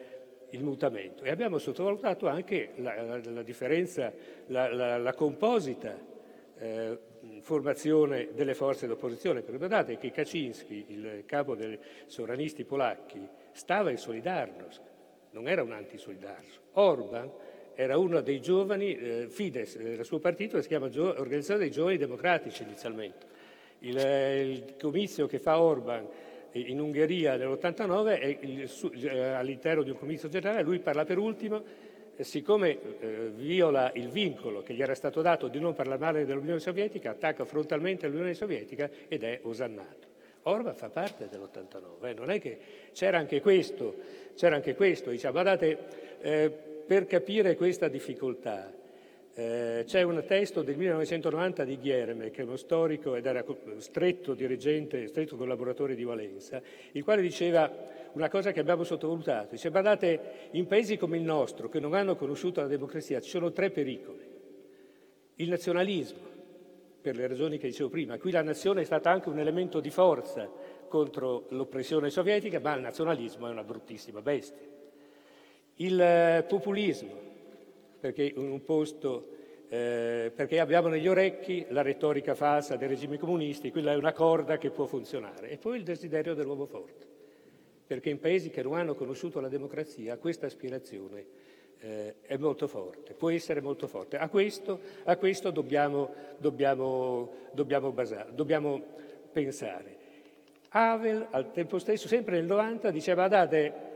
[0.49, 1.25] il mutamento.
[1.25, 4.11] E abbiamo sottovalutato anche la, la, la differenza,
[4.47, 5.95] la, la composita
[6.57, 6.99] eh,
[7.41, 9.43] formazione delle forze d'opposizione.
[9.43, 13.21] Guardate che Kaczynski, il capo dei sovranisti polacchi,
[13.53, 14.81] stava in Solidarnosc,
[15.31, 16.61] non era un antisolidarnosc.
[16.73, 17.31] Orban
[17.75, 21.71] era uno dei giovani, eh, Fides, eh, il suo partito si chiama Gio- Organizzazione dei
[21.71, 23.27] Giovani Democratici inizialmente.
[23.81, 26.07] Il, eh, il comizio che fa Orban
[26.53, 28.71] in Ungheria nell'89 è il,
[29.07, 31.63] eh, all'interno di un comizio generale, lui parla per ultimo,
[32.21, 36.61] siccome eh, viola il vincolo che gli era stato dato di non parlare male dell'Unione
[36.61, 40.13] Sovietica, attacca frontalmente l'Unione Sovietica ed è osannato.
[40.43, 42.59] Orban fa parte dell'89, eh, non è che
[42.93, 43.97] c'era anche questo,
[44.35, 45.79] c'era anche questo, diciamo, guardate,
[46.21, 46.51] eh,
[46.87, 48.73] per capire questa difficoltà
[49.37, 53.45] eh, c'è un testo del 1990 di Gherme, che è uno storico ed era
[53.79, 57.69] stretto dirigente, stretto collaboratore di Valenza, il quale diceva
[58.15, 59.53] una cosa che abbiamo sottovalutato.
[59.53, 63.53] Dice, guardate, in paesi come il nostro, che non hanno conosciuto la democrazia, ci sono
[63.53, 64.33] tre pericoli.
[65.37, 66.33] Il nazionalismo,
[67.01, 69.91] per le ragioni che dicevo prima, qui la nazione è stata anche un elemento di
[69.91, 70.49] forza
[70.89, 74.67] contro l'oppressione sovietica, ma il nazionalismo è una bruttissima bestia.
[75.77, 77.13] Il eh, populismo,
[77.99, 78.33] perché,
[78.65, 79.29] posto,
[79.69, 84.57] eh, perché abbiamo negli orecchi la retorica falsa dei regimi comunisti, quella è una corda
[84.57, 85.51] che può funzionare.
[85.51, 87.14] E poi il desiderio dell'uomo forte,
[87.87, 91.27] perché in paesi che non hanno conosciuto la democrazia questa aspirazione
[91.85, 94.17] eh, è molto forte, può essere molto forte.
[94.17, 98.83] A questo, a questo dobbiamo, dobbiamo, dobbiamo, basare, dobbiamo
[99.31, 100.03] pensare.
[100.71, 103.93] Havel al tempo stesso, sempre nel 90, diceva guardate,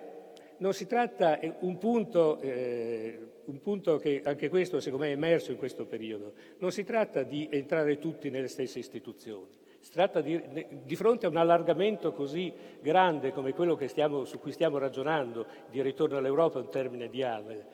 [0.59, 5.51] non si tratta, un punto, eh, un punto che anche questo secondo me è emerso
[5.51, 10.41] in questo periodo, non si tratta di entrare tutti nelle stesse istituzioni, si tratta di,
[10.85, 15.81] di fronte a un allargamento così grande come quello stiamo, su cui stiamo ragionando, di
[15.83, 17.65] ritorno all'Europa, un termine di Havel,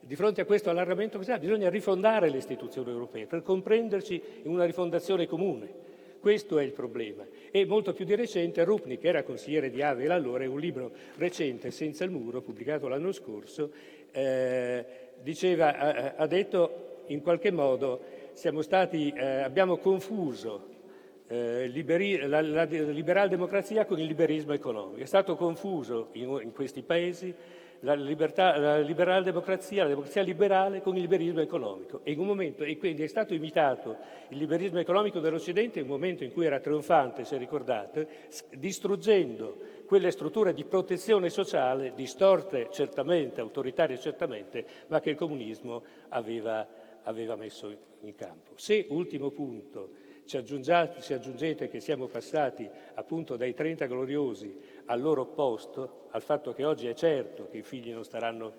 [0.00, 4.64] di fronte a questo allargamento così bisogna rifondare le istituzioni europee per comprenderci in una
[4.64, 5.92] rifondazione comune.
[6.20, 7.26] Questo è il problema.
[7.50, 10.90] E molto più di recente Rupni, che era consigliere di Havel allora, in un libro
[11.16, 13.70] recente, Senza il muro, pubblicato l'anno scorso,
[14.10, 14.84] eh,
[15.20, 18.00] diceva, ha, ha, detto in qualche modo
[18.32, 20.72] stati, eh, abbiamo confuso
[21.26, 25.00] eh, liberi, la, la, liberal democrazia con il liberismo economico.
[25.00, 27.34] È stato confuso in, in questi paesi
[27.84, 32.00] la, libertà, la liberale democrazia, la democrazia liberale con il liberismo economico.
[32.02, 33.96] E, momento, e, quindi è stato imitato
[34.28, 38.08] il liberismo economico dell'Occidente in un momento in cui era trionfante, se ricordate,
[38.54, 39.56] distruggendo
[39.86, 46.66] quelle strutture di protezione sociale distorte certamente, autoritarie certamente, ma che il comunismo aveva,
[47.02, 48.52] aveva messo in campo.
[48.56, 54.56] Se, ultimo punto, ci aggiungete che siamo passati appunto dai 30 gloriosi
[54.86, 58.54] al loro opposto, al fatto che oggi è certo che i figli non staranno,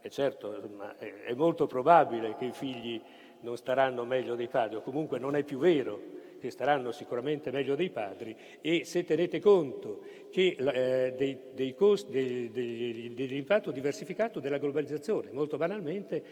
[0.00, 3.00] è certo, ma è molto probabile che i figli
[3.40, 7.74] non staranno meglio dei padri, o comunque non è più vero che staranno sicuramente meglio
[7.74, 10.00] dei padri e se tenete conto
[10.30, 16.22] che, eh, dei, dei costi, dei, dell'impatto diversificato della globalizzazione, molto banalmente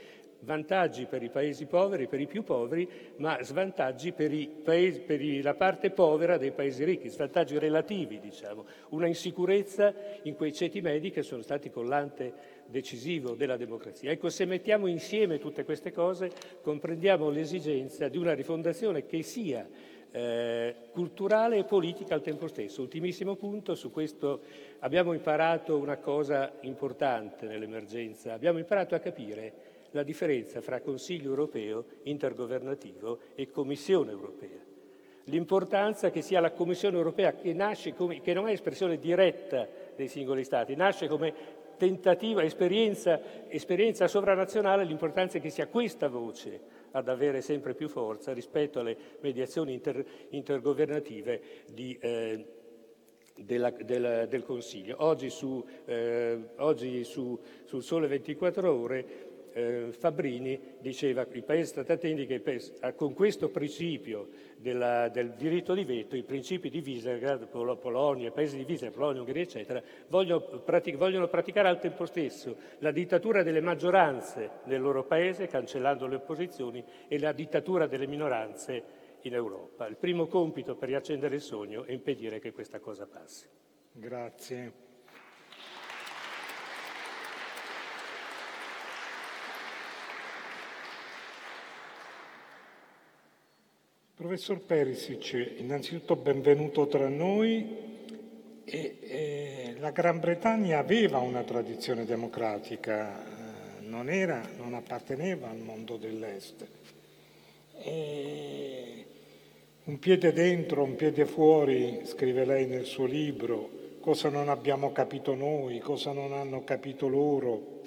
[0.45, 4.31] vantaggi per i paesi poveri, per i più poveri, ma svantaggi per,
[4.63, 10.53] paesi, per la parte povera dei paesi ricchi, svantaggi relativi, diciamo, una insicurezza in quei
[10.53, 14.11] ceti medi che sono stati collante decisivo della democrazia.
[14.11, 16.31] Ecco, se mettiamo insieme tutte queste cose,
[16.63, 19.69] comprendiamo l'esigenza di una rifondazione che sia
[20.11, 22.83] eh, culturale e politica al tempo stesso.
[22.83, 24.43] Ultimissimo punto, su questo
[24.81, 31.85] abbiamo imparato una cosa importante nell'emergenza, abbiamo imparato a capire la differenza fra Consiglio europeo
[32.05, 34.61] intergovernativo e Commissione europea.
[35.27, 40.09] L'importanza che sia la Commissione europea che, nasce come, che non è espressione diretta dei
[40.09, 46.61] singoli Stati, nasce come tentativa, esperienza, esperienza sovranazionale, l'importanza che sia questa voce
[46.93, 51.41] ad avere sempre più forza rispetto alle mediazioni inter, intergovernative
[51.73, 52.45] di, eh,
[53.37, 54.97] della, della, del Consiglio.
[54.99, 61.93] Oggi, su, eh, oggi su, sul Sole 24 Ore eh, Fabrini diceva i paesi stati
[61.93, 62.43] attenti che
[62.95, 68.33] con questo principio della, del diritto di veto, i principi di Visegrad, Pol- Polonia, i
[68.33, 73.43] paesi di Visegrad, Polonia, Ungheria, eccetera, vogliono, pratic- vogliono praticare al tempo stesso la dittatura
[73.43, 79.87] delle maggioranze nel loro paese, cancellando le opposizioni, e la dittatura delle minoranze in Europa.
[79.87, 83.47] Il primo compito per riaccendere il sogno è impedire che questa cosa passi.
[83.93, 84.92] Grazie.
[94.23, 97.77] Professor Perisic, innanzitutto benvenuto tra noi.
[98.63, 105.59] E, e, la Gran Bretagna aveva una tradizione democratica, eh, non, era, non apparteneva al
[105.59, 106.65] mondo dell'Est.
[107.79, 109.07] E
[109.87, 115.35] un piede dentro, un piede fuori, scrive lei nel suo libro, cosa non abbiamo capito
[115.35, 117.81] noi, cosa non hanno capito loro.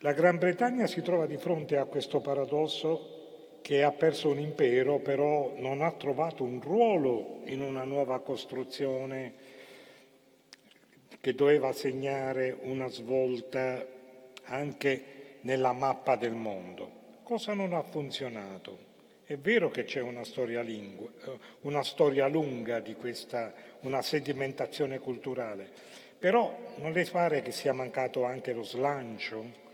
[0.00, 3.16] La Gran Bretagna si trova di fronte a questo paradosso
[3.62, 9.34] che ha perso un impero, però non ha trovato un ruolo in una nuova costruzione
[11.20, 13.84] che doveva segnare una svolta
[14.44, 15.04] anche
[15.42, 16.90] nella mappa del mondo.
[17.22, 18.86] Cosa non ha funzionato?
[19.24, 21.10] È vero che c'è una storia, lingua,
[21.62, 25.68] una storia lunga di questa, una sedimentazione culturale,
[26.18, 29.66] però non le pare che sia mancato anche lo slancio,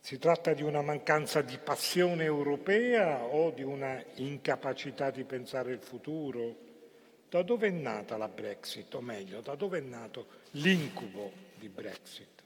[0.00, 5.80] si tratta di una mancanza di passione europea o di una incapacità di pensare il
[5.80, 6.68] futuro?
[7.28, 12.42] Da dove è nata la Brexit, o meglio, da dove è nato l'incubo di Brexit?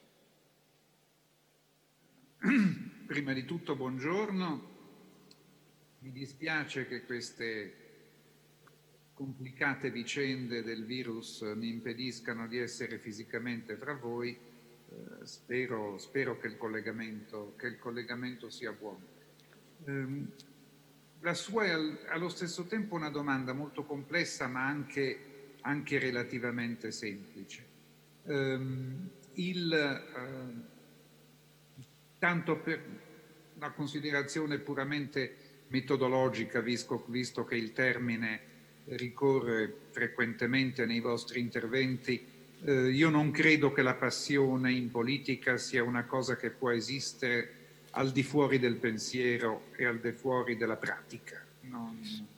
[3.06, 4.72] Prima di tutto buongiorno,
[6.00, 7.78] mi dispiace che queste
[9.14, 14.36] complicate vicende del virus mi impediscano di essere fisicamente tra voi
[15.24, 16.56] spero, spero che, il
[17.56, 19.02] che, il collegamento, sia buono.
[19.84, 20.52] Eh,
[21.20, 26.90] la sua è al, allo stesso tempo una domanda molto complessa ma anche, anche relativamente
[26.90, 27.64] semplice.
[28.24, 28.58] Eh,
[29.34, 30.72] il, eh,
[32.18, 32.82] tanto per
[33.56, 35.36] una considerazione puramente
[35.68, 38.52] metodologica, visto, visto che il termine
[38.86, 42.33] ricorre frequentemente nei vostri interventi,
[42.64, 47.62] eh, io non credo che la passione in politica sia una cosa che può esistere
[47.90, 51.44] al di fuori del pensiero e al di fuori della pratica.
[51.60, 52.32] Non...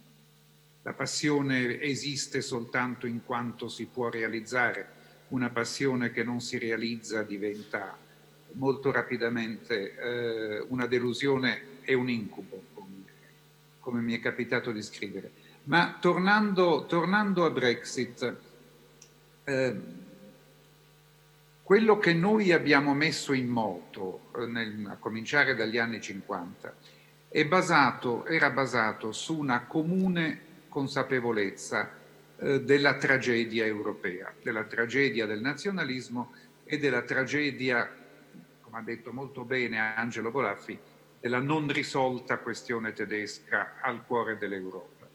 [0.83, 4.95] La passione esiste soltanto in quanto si può realizzare.
[5.29, 7.97] Una passione che non si realizza diventa
[8.53, 13.05] molto rapidamente eh, una delusione e un incubo, come,
[13.81, 15.31] come, mi è capitato di scrivere.
[15.65, 18.37] Ma tornando, tornando a Brexit,
[19.43, 19.75] eh,
[21.67, 26.73] quello che noi abbiamo messo in moto, eh, nel, a cominciare dagli anni 50,
[27.49, 31.91] basato, era basato su una comune consapevolezza
[32.37, 37.93] eh, della tragedia europea, della tragedia del nazionalismo e della tragedia,
[38.61, 40.79] come ha detto molto bene Angelo Bolaffi,
[41.19, 45.09] della non risolta questione tedesca al cuore dell'Europa.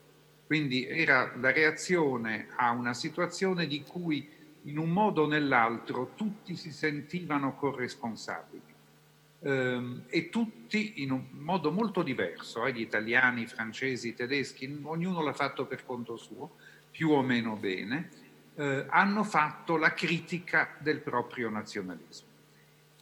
[0.45, 6.55] Quindi era la reazione a una situazione di cui in un modo o nell'altro tutti
[6.55, 8.69] si sentivano corresponsabili.
[9.43, 14.79] ehm, e tutti in un modo molto diverso, eh, gli italiani, i francesi, i tedeschi,
[14.83, 16.57] ognuno l'ha fatto per conto suo,
[16.91, 18.09] più o meno bene,
[18.55, 22.27] eh, hanno fatto la critica del proprio nazionalismo.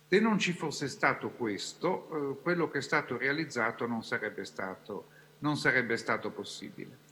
[0.08, 5.10] Se non ci fosse stato questo, eh, quello che è stato realizzato non sarebbe stato,
[5.40, 7.08] non sarebbe stato possibile.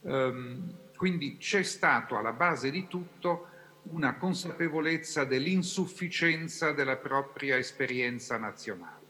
[0.00, 3.50] Um, quindi c'è stato alla base di tutto
[3.84, 9.00] una consapevolezza dell'insufficienza della propria esperienza nazionale.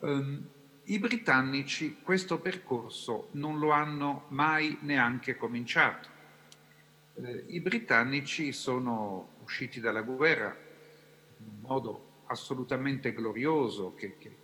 [0.00, 0.48] Um,
[0.84, 6.08] I britannici questo percorso non lo hanno mai neanche cominciato.
[7.14, 10.56] Eh, I britannici sono usciti dalla guerra
[11.38, 14.36] in un modo assolutamente glorioso che, che,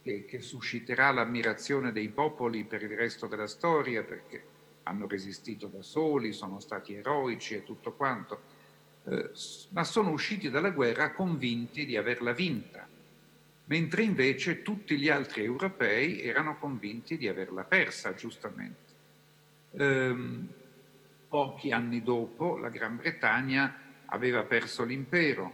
[0.00, 4.50] che, che susciterà l'ammirazione dei popoli per il resto della storia perché
[4.84, 8.40] hanno resistito da soli, sono stati eroici e tutto quanto,
[9.04, 9.30] eh,
[9.70, 12.86] ma sono usciti dalla guerra convinti di averla vinta,
[13.64, 18.90] mentre invece tutti gli altri europei erano convinti di averla persa, giustamente.
[19.72, 20.16] Eh,
[21.28, 23.74] pochi anni dopo la Gran Bretagna
[24.06, 25.52] aveva perso l'impero,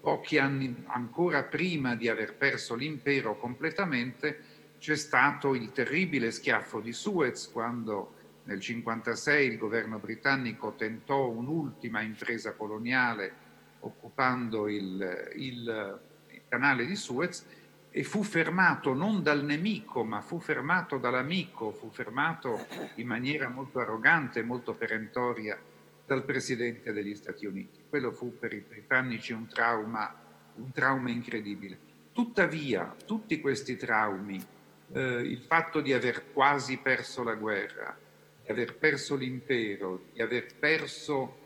[0.00, 6.92] pochi anni ancora prima di aver perso l'impero completamente c'è stato il terribile schiaffo di
[6.92, 8.14] Suez quando
[8.50, 13.48] nel 1956 il governo britannico tentò un'ultima impresa coloniale
[13.80, 17.46] occupando il, il, il canale di Suez
[17.92, 23.78] e fu fermato non dal nemico, ma fu fermato dall'amico, fu fermato in maniera molto
[23.78, 25.58] arrogante, molto perentoria
[26.04, 27.84] dal Presidente degli Stati Uniti.
[27.88, 30.12] Quello fu per i britannici un trauma,
[30.56, 31.78] un trauma incredibile.
[32.12, 34.44] Tuttavia, tutti questi traumi,
[34.92, 37.96] eh, il fatto di aver quasi perso la guerra,
[38.50, 41.38] di aver perso l'impero, di aver perso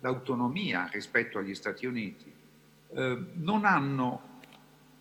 [0.00, 2.30] l'autonomia rispetto agli Stati Uniti,
[2.90, 4.40] eh, non hanno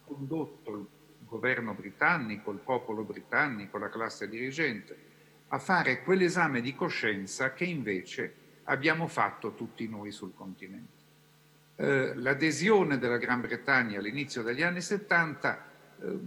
[0.06, 0.88] condotto il
[1.26, 5.12] governo britannico, il popolo britannico, la classe dirigente,
[5.50, 11.02] a fare quell'esame di coscienza che invece abbiamo fatto tutti noi sul continente.
[11.76, 15.66] Eh, l'adesione della Gran Bretagna all'inizio degli anni 70
[16.00, 16.20] eh,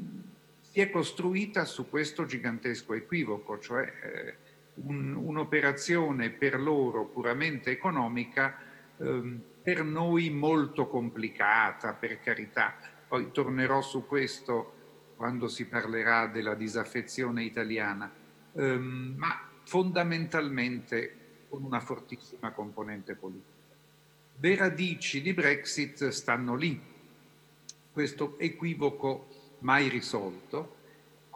[0.60, 4.45] si è costruita su questo gigantesco equivoco, cioè eh,
[4.76, 8.58] un, un'operazione per loro puramente economica,
[8.98, 12.76] ehm, per noi molto complicata, per carità.
[13.08, 14.72] Poi tornerò su questo
[15.16, 18.12] quando si parlerà della disaffezione italiana,
[18.52, 23.54] ehm, ma fondamentalmente con una fortissima componente politica.
[24.38, 26.78] Le radici di Brexit stanno lì,
[27.90, 29.28] questo equivoco
[29.60, 30.75] mai risolto,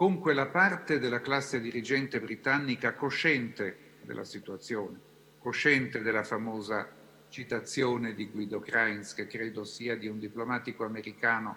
[0.01, 4.99] con quella parte della classe dirigente britannica cosciente della situazione,
[5.39, 6.91] cosciente della famosa
[7.29, 11.55] citazione di Guido Kreins, che credo sia di un diplomatico americano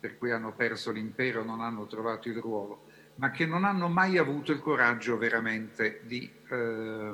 [0.00, 4.18] per cui hanno perso l'impero, non hanno trovato il ruolo, ma che non hanno mai
[4.18, 7.12] avuto il coraggio veramente di, eh,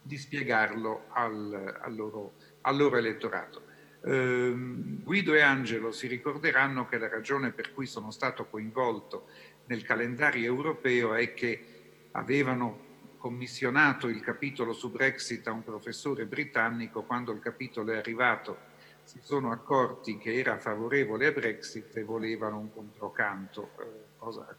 [0.00, 2.32] di spiegarlo al, al, loro,
[2.62, 3.72] al, loro, elettorato.
[4.02, 4.54] Eh,
[5.02, 9.28] Guido e Angelo si ricorderanno che la ragione per cui sono stato coinvolto
[9.66, 11.64] nel calendario europeo è che
[12.12, 12.82] avevano
[13.18, 18.72] commissionato il capitolo su Brexit a un professore britannico, quando il capitolo è arrivato
[19.04, 24.56] si sono accorti che era favorevole a Brexit e volevano un controcanto, eh, cosa,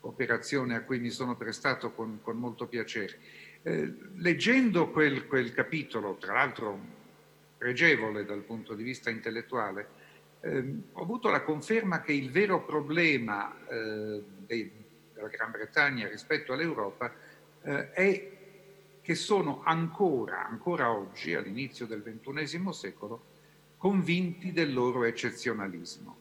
[0.00, 3.18] operazione a cui mi sono prestato con, con molto piacere.
[3.62, 6.78] Eh, leggendo quel, quel capitolo, tra l'altro
[7.56, 10.02] pregevole dal punto di vista intellettuale,
[10.44, 17.10] eh, ho avuto la conferma che il vero problema eh, della Gran Bretagna rispetto all'Europa
[17.62, 18.32] eh, è
[19.00, 23.24] che sono ancora, ancora oggi, all'inizio del XXI secolo,
[23.78, 26.16] convinti del loro eccezionalismo.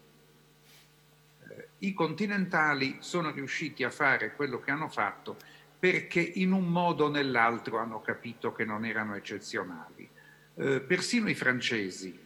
[1.49, 5.35] Eh, I continentali sono riusciti a fare quello che hanno fatto
[5.77, 10.09] perché in un modo o nell'altro hanno capito che non erano eccezionali.
[10.55, 12.17] Eh, persino i francesi,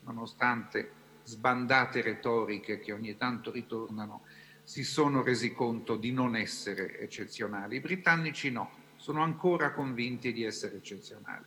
[0.00, 0.95] nonostante
[1.26, 4.22] sbandate retoriche che ogni tanto ritornano,
[4.62, 7.76] si sono resi conto di non essere eccezionali.
[7.76, 11.44] I britannici no, sono ancora convinti di essere eccezionali.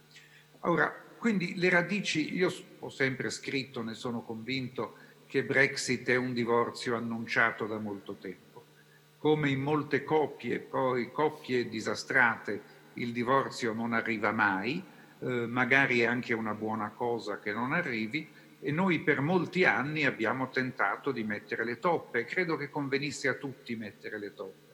[0.61, 6.33] Ora, quindi le radici, io ho sempre scritto, ne sono convinto, che Brexit è un
[6.33, 8.65] divorzio annunciato da molto tempo.
[9.17, 14.83] Come in molte coppie, poi coppie disastrate, il divorzio non arriva mai,
[15.19, 18.27] eh, magari è anche una buona cosa che non arrivi,
[18.61, 22.25] e noi per molti anni abbiamo tentato di mettere le toppe.
[22.25, 24.67] Credo che convenisse a tutti mettere le toppe.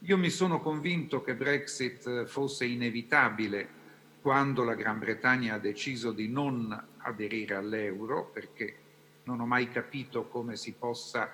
[0.00, 3.84] Io mi sono convinto che Brexit fosse inevitabile
[4.20, 8.76] quando la Gran Bretagna ha deciso di non aderire all'euro, perché
[9.24, 11.30] non ho mai capito come si possa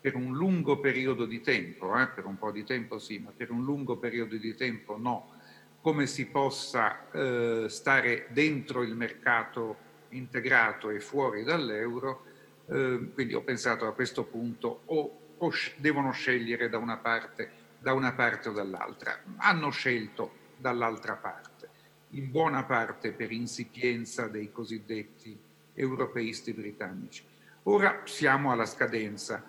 [0.00, 3.50] per un lungo periodo di tempo, eh, per un po' di tempo sì, ma per
[3.50, 5.34] un lungo periodo di tempo no,
[5.80, 12.24] come si possa eh, stare dentro il mercato integrato e fuori dall'euro,
[12.66, 17.92] eh, quindi ho pensato a questo punto o, o devono scegliere da una, parte, da
[17.92, 19.20] una parte o dall'altra.
[19.36, 21.68] Hanno scelto dall'altra parte,
[22.10, 25.38] in buona parte per insipienza dei cosiddetti
[25.74, 27.24] europeisti britannici.
[27.64, 29.44] Ora siamo alla scadenza.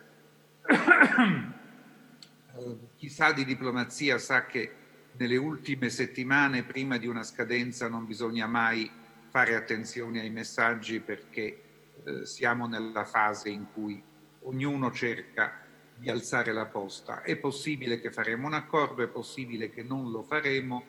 [2.56, 4.72] Eh, chi sa di diplomazia sa che
[5.14, 8.88] nelle ultime settimane prima di una scadenza non bisogna mai
[9.34, 11.64] fare attenzione ai messaggi perché
[12.04, 14.00] eh, siamo nella fase in cui
[14.42, 15.60] ognuno cerca
[15.96, 17.24] di alzare la posta.
[17.24, 20.84] È possibile che faremo un accordo, è possibile che non lo faremo,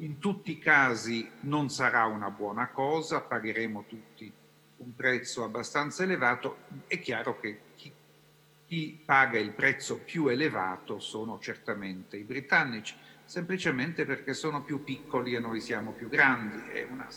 [0.00, 4.30] in tutti i casi non sarà una buona cosa, pagheremo tutti
[4.76, 7.90] un prezzo abbastanza elevato, è chiaro che chi,
[8.66, 12.94] chi paga il prezzo più elevato sono certamente i britannici
[13.24, 16.72] semplicemente perché sono più piccoli e noi siamo più grandi.
[16.72, 17.08] È una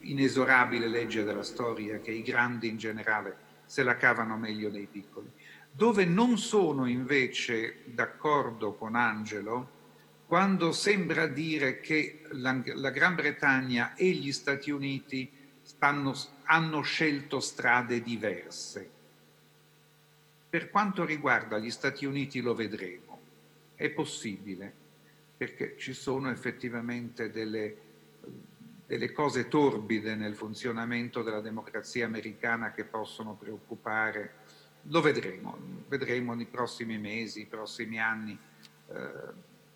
[0.00, 5.30] inesorabile legge della storia che i grandi in generale se la cavano meglio dei piccoli.
[5.70, 9.76] Dove non sono invece d'accordo con Angelo,
[10.26, 15.30] quando sembra dire che la, la Gran Bretagna e gli Stati Uniti
[15.62, 18.90] stanno, hanno scelto strade diverse.
[20.50, 23.20] Per quanto riguarda gli Stati Uniti lo vedremo,
[23.74, 24.86] è possibile
[25.36, 27.76] perché ci sono effettivamente delle,
[28.88, 34.36] delle cose torbide nel funzionamento della democrazia americana che possono preoccupare.
[34.84, 35.58] Lo vedremo,
[35.88, 38.36] vedremo nei prossimi mesi, nei prossimi anni,
[38.90, 39.10] eh,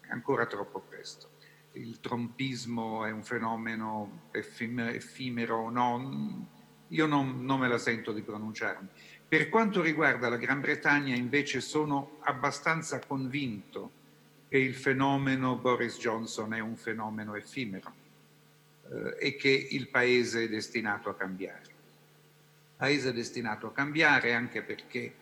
[0.09, 1.29] ancora troppo presto.
[1.73, 6.49] Il trompismo è un fenomeno effimero o no,
[6.89, 8.89] io non, non me la sento di pronunciarmi.
[9.29, 13.91] Per quanto riguarda la Gran Bretagna invece sono abbastanza convinto
[14.49, 18.01] che il fenomeno Boris Johnson è un fenomeno effimero
[19.19, 21.63] e che il paese è destinato a cambiare.
[21.65, 25.15] Il paese è destinato a cambiare anche perché eh,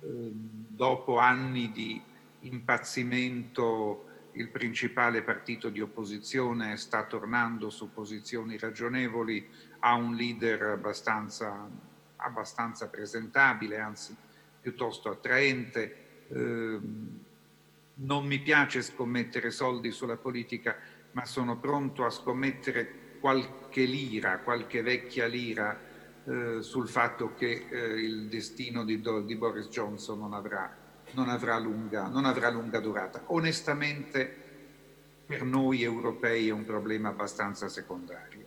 [0.00, 2.00] dopo anni di
[2.40, 9.48] impazzimento il principale partito di opposizione sta tornando su posizioni ragionevoli,
[9.80, 11.68] ha un leader abbastanza,
[12.16, 14.14] abbastanza presentabile, anzi
[14.60, 15.96] piuttosto attraente.
[16.28, 16.78] Eh,
[17.98, 20.76] non mi piace scommettere soldi sulla politica,
[21.12, 25.76] ma sono pronto a scommettere qualche lira, qualche vecchia lira
[26.26, 30.72] eh, sul fatto che eh, il destino di, di, Boris Johnson non avrà,
[31.10, 33.22] non, avrà lunga, non avrà lunga durata.
[33.26, 34.44] Onestamente
[35.26, 38.44] per noi europei è un problema abbastanza secondario.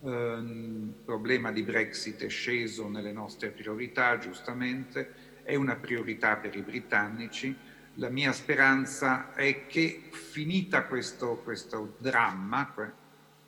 [0.00, 6.56] Il ehm, problema di Brexit è sceso nelle nostre priorità, giustamente, è una priorità per
[6.56, 7.54] i britannici
[7.98, 12.70] la mia speranza è che finita questo, questo dramma,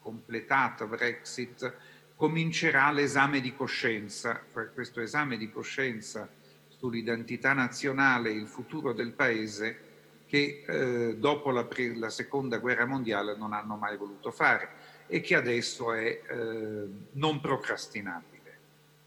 [0.08, 1.70] completato Brexit,
[2.16, 4.42] comincerà l'esame di coscienza,
[4.72, 6.26] questo esame di coscienza
[6.68, 9.86] sull'identità nazionale e il futuro del paese
[10.26, 14.68] che eh, dopo la, pre- la, seconda guerra mondiale non hanno mai voluto fare
[15.06, 18.58] e che adesso è eh, non procrastinabile.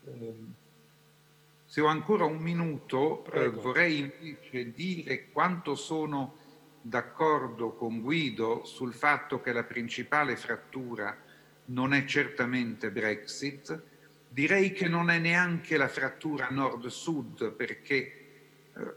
[0.05, 0.33] Eh,
[1.65, 6.35] se ho ancora un minuto, eh, vorrei invece dire quanto sono
[6.81, 11.15] d'accordo con Guido sul fatto che la principale frattura
[11.65, 13.81] non è certamente Brexit,
[14.27, 17.95] direi che non è neanche la frattura nord-sud perché
[18.73, 18.95] eh,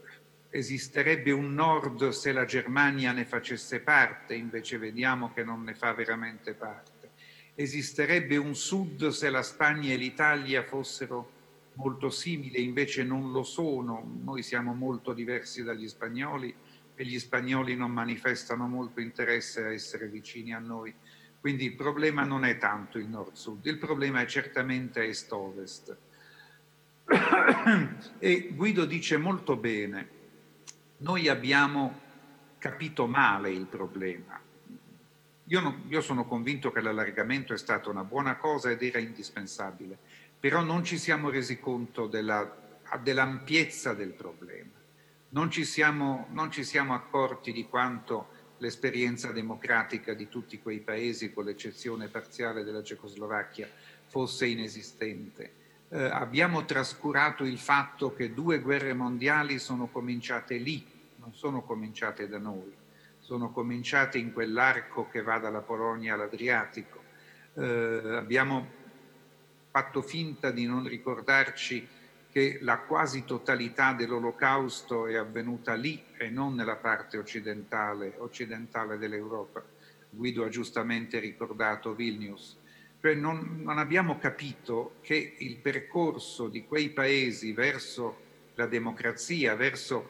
[0.49, 5.93] esisterebbe un nord se la Germania ne facesse parte, invece vediamo che non ne fa
[5.93, 7.11] veramente parte.
[7.53, 11.31] Esisterebbe un sud se la Spagna e l'Italia fossero
[11.73, 14.19] molto simili, invece non lo sono.
[14.23, 16.53] Noi siamo molto diversi dagli spagnoli
[16.95, 20.93] e gli spagnoli non manifestano molto interesse a essere vicini a noi.
[21.39, 25.97] Quindi il problema non è tanto il nord-sud, il problema è certamente est-ovest.
[28.17, 30.09] e Guido dice molto bene,
[30.97, 32.01] noi abbiamo
[32.57, 34.41] capito male il problema.
[35.49, 40.23] Io, non, io sono convinto che l'allargamento è stata una buona cosa ed era indispensabile
[40.45, 42.55] però non ci siamo resi conto della,
[43.01, 44.74] dell'ampiezza del problema,
[45.35, 48.29] non ci, siamo, non ci siamo accorti di quanto
[48.59, 53.69] l'esperienza democratica di tutti quei paesi, con l'eccezione parziale della Cecoslovacchia,
[54.07, 55.63] fosse inesistente.
[55.89, 62.29] Eh, abbiamo trascurato il fatto che due guerre mondiali sono cominciate lì, non sono cominciate
[62.29, 62.73] da noi,
[63.19, 67.03] sono cominciate in quell'arco che va dalla Polonia all'Adriatico.
[67.55, 68.65] Eh, abbiamo
[69.69, 71.85] fatto finta di non ricordarci
[72.35, 79.63] che la quasi totalità dell'olocausto è avvenuta lì e non nella parte occidentale, occidentale dell'Europa.
[80.09, 82.57] Guido ha giustamente ricordato Vilnius.
[82.99, 88.17] Cioè non, non abbiamo capito che il percorso di quei paesi verso
[88.55, 90.09] la democrazia, verso,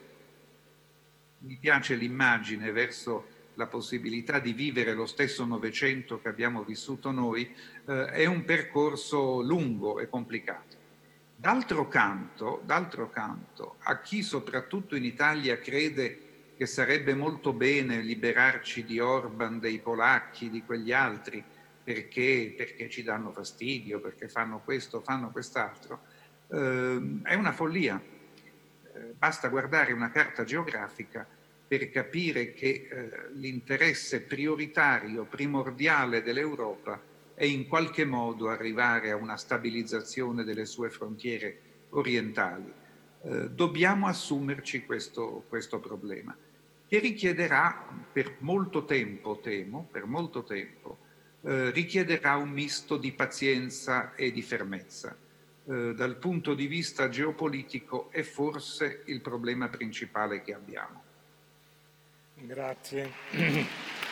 [1.42, 7.54] mi piace l'immagine, verso la possibilità di vivere lo stesso Novecento che abbiamo vissuto noi,
[7.86, 10.75] eh, è un percorso lungo e complicato.
[11.38, 16.22] D'altro canto, d'altro canto, a chi soprattutto in Italia crede
[16.56, 21.44] che sarebbe molto bene liberarci di Orban, dei polacchi, di quegli altri,
[21.84, 26.02] perché, perché ci danno fastidio, perché fanno questo, fanno quest'altro,
[26.48, 28.02] eh, è una follia.
[28.02, 31.28] Eh, basta guardare una carta geografica
[31.68, 39.36] per capire che eh, l'interesse prioritario, primordiale dell'Europa e in qualche modo arrivare a una
[39.36, 41.60] stabilizzazione delle sue frontiere
[41.90, 42.72] orientali.
[43.22, 46.36] Eh, dobbiamo assumerci questo, questo problema,
[46.88, 50.98] che richiederà per molto tempo, temo, per molto tempo,
[51.42, 55.18] eh, richiederà un misto di pazienza e di fermezza.
[55.68, 61.04] Eh, dal punto di vista geopolitico è forse il problema principale che abbiamo.
[62.36, 63.12] Grazie.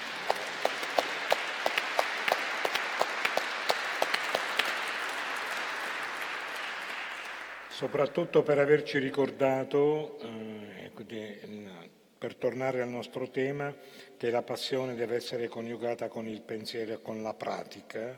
[7.84, 13.76] soprattutto per averci ricordato, eh, per tornare al nostro tema,
[14.16, 18.18] che la passione deve essere coniugata con il pensiero e con la pratica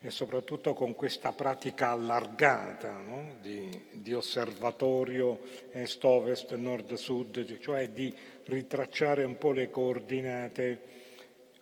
[0.00, 3.36] e soprattutto con questa pratica allargata no?
[3.40, 8.12] di, di, osservatorio est-ovest, nord-sud, cioè di
[8.46, 10.80] ritracciare un po' le coordinate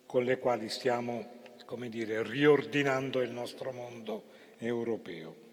[0.07, 4.25] con le quali stiamo, come dire, riordinando il nostro mondo
[4.57, 5.45] europeo.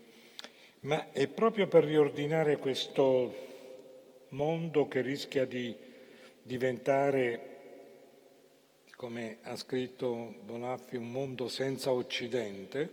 [0.83, 3.33] Ma è proprio per riordinare questo
[4.29, 5.73] mondo che rischia di
[6.41, 7.39] diventare,
[8.97, 12.91] come ha scritto Bonaffi, un mondo senza Occidente,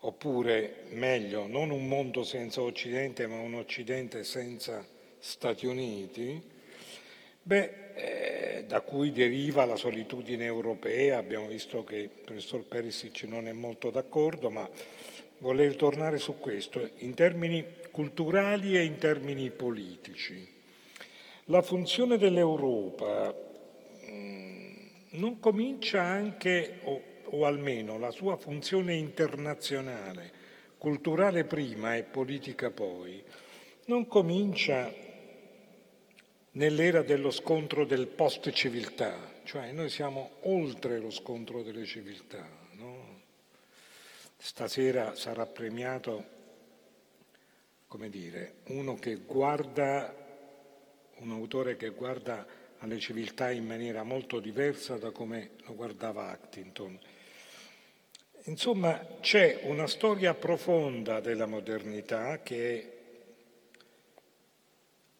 [0.00, 4.84] oppure meglio, non un mondo senza Occidente, ma un Occidente senza
[5.20, 6.42] Stati Uniti,
[7.40, 11.18] beh, eh, da cui deriva la solitudine europea.
[11.18, 14.68] Abbiamo visto che il professor Perisic non è molto d'accordo, ma
[15.42, 20.48] voler tornare su questo in termini culturali e in termini politici.
[21.46, 23.34] La funzione dell'Europa
[24.08, 24.74] mm,
[25.10, 30.30] non comincia anche, o, o almeno la sua funzione internazionale,
[30.78, 33.20] culturale prima e politica poi,
[33.86, 34.94] non comincia
[36.52, 42.61] nell'era dello scontro del post-civiltà, cioè noi siamo oltre lo scontro delle civiltà.
[44.44, 46.24] Stasera sarà premiato,
[47.86, 50.12] come dire, uno che guarda,
[51.18, 52.44] un autore che guarda
[52.78, 56.98] alle civiltà in maniera molto diversa da come lo guardava Actington.
[58.46, 62.98] Insomma, c'è una storia profonda della modernità che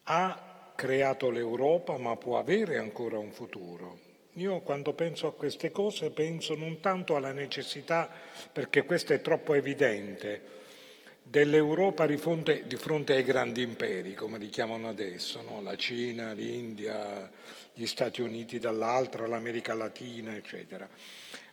[0.02, 4.10] ha creato l'Europa, ma può avere ancora un futuro.
[4.36, 8.10] Io quando penso a queste cose penso non tanto alla necessità,
[8.50, 10.60] perché questo è troppo evidente,
[11.22, 15.60] dell'Europa di fronte, di fronte ai grandi imperi, come li chiamano adesso, no?
[15.60, 17.30] la Cina, l'India,
[17.74, 20.88] gli Stati Uniti dall'altra, l'America Latina, eccetera.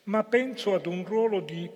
[0.04, 1.70] Ma penso ad un ruolo di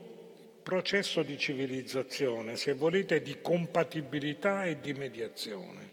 [0.64, 5.92] processo di civilizzazione, se volete, di compatibilità e di mediazione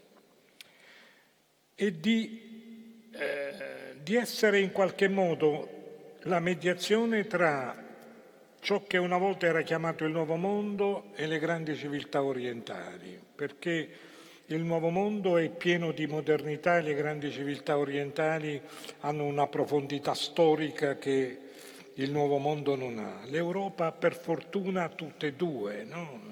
[1.75, 5.79] e di eh, di essere in qualche modo
[6.23, 7.75] la mediazione tra
[8.59, 13.89] ciò che una volta era chiamato il nuovo mondo e le grandi civiltà orientali, perché
[14.47, 18.61] il nuovo mondo è pieno di modernità e le grandi civiltà orientali
[18.99, 21.39] hanno una profondità storica che
[21.95, 23.25] il nuovo mondo non ha.
[23.25, 25.83] L'Europa per fortuna tutte e due.
[25.83, 26.29] No?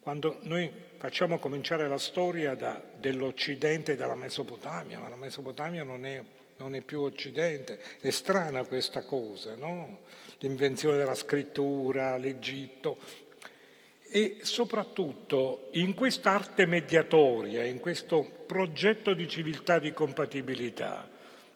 [0.00, 6.04] Quando noi facciamo cominciare la storia da, dell'Occidente e dalla Mesopotamia, ma la Mesopotamia non
[6.04, 6.22] è,
[6.58, 10.00] non è, più Occidente, è strana questa cosa, no?
[10.40, 12.98] l'invenzione della scrittura, l'Egitto.
[14.10, 21.08] E soprattutto in quest'arte mediatoria, in questo progetto di civiltà di compatibilità,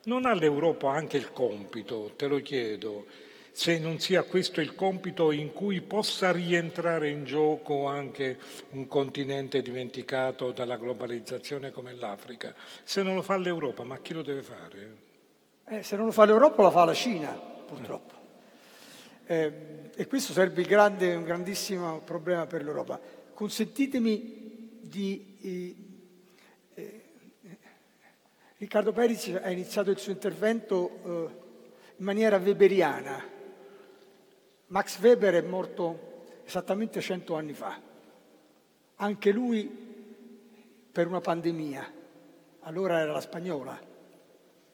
[0.05, 3.05] non ha l'Europa anche il compito, te lo chiedo,
[3.55, 8.37] se non sia questo il compito in cui possa rientrare in gioco anche
[8.71, 12.53] un continente dimenticato dalla globalizzazione come l'Africa.
[12.83, 14.97] Se non lo fa l'Europa, ma chi lo deve fare?
[15.67, 18.15] Eh, se non lo fa l'Europa, lo fa la Cina, purtroppo.
[19.25, 19.53] Eh,
[19.95, 23.01] e questo sarebbe grande, un grandissimo problema per l'Europa.
[23.35, 25.39] consentitemi di...
[25.41, 25.77] Eh,
[26.75, 27.03] eh,
[28.57, 31.43] Riccardo Perici ha iniziato il suo intervento eh,
[31.99, 33.34] in maniera weberiana.
[34.69, 36.13] Max Weber è morto
[36.45, 37.79] esattamente cento anni fa,
[38.97, 39.71] anche lui
[40.91, 41.93] per una pandemia,
[42.61, 43.79] allora era la spagnola,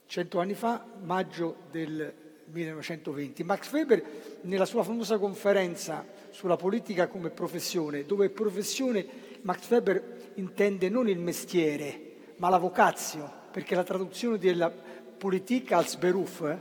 [0.06, 2.14] cento anni fa, maggio del
[2.44, 3.42] 1920.
[3.42, 4.02] Max Weber,
[4.42, 9.06] nella sua famosa conferenza sulla politica come professione, dove professione
[9.42, 15.96] Max Weber intende non il mestiere, ma la vocazio, perché la traduzione della politica als
[15.96, 16.58] Beruf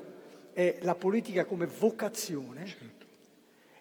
[0.51, 2.98] è la politica come vocazione, certo.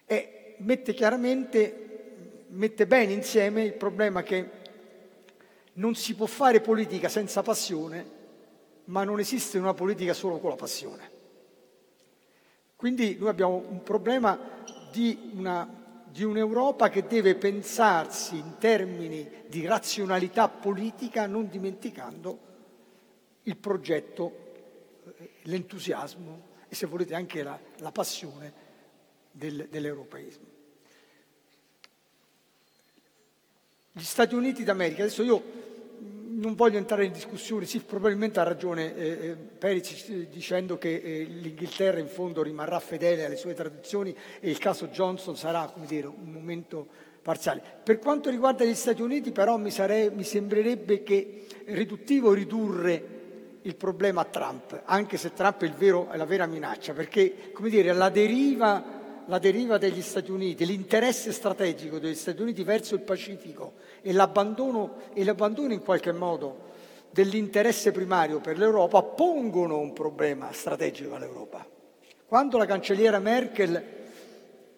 [0.08, 4.50] E mette chiaramente, mette bene insieme il problema che
[5.74, 8.16] non si può fare politica senza passione,
[8.84, 11.10] ma non esiste una politica solo con la passione.
[12.74, 15.68] Quindi noi abbiamo un problema di, una,
[16.06, 22.38] di un'Europa che deve pensarsi in termini di razionalità politica, non dimenticando
[23.42, 24.32] il progetto,
[25.18, 28.66] eh, l'entusiasmo e se volete anche la, la passione
[29.38, 30.56] del, dell'europeismo.
[33.92, 35.56] Gli Stati Uniti d'America, adesso io
[36.38, 41.24] non voglio entrare in discussione, sì, probabilmente ha ragione eh, eh Perici dicendo che eh,
[41.24, 46.06] l'Inghilterra in fondo rimarrà fedele alle sue tradizioni e il caso Johnson sarà, come dire,
[46.06, 46.86] un momento
[47.22, 47.62] parziale.
[47.82, 53.16] Per quanto riguarda gli Stati Uniti però mi, sarei, mi sembrerebbe che riduttivo ridurre
[53.62, 57.68] il problema a Trump, anche se Trump è, vero, è la vera minaccia, perché, come
[57.68, 58.97] dire, la deriva
[59.28, 64.94] la deriva degli Stati Uniti, l'interesse strategico degli Stati Uniti verso il Pacifico e l'abbandono,
[65.12, 66.66] e l'abbandono in qualche modo
[67.10, 71.66] dell'interesse primario per l'Europa pongono un problema strategico all'Europa.
[72.26, 73.96] Quando la cancelliera Merkel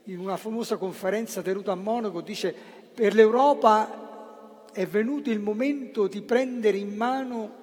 [0.04, 2.54] in una famosa conferenza tenuta a Monaco dice
[2.92, 7.58] per l'Europa è venuto il momento di prendere in mano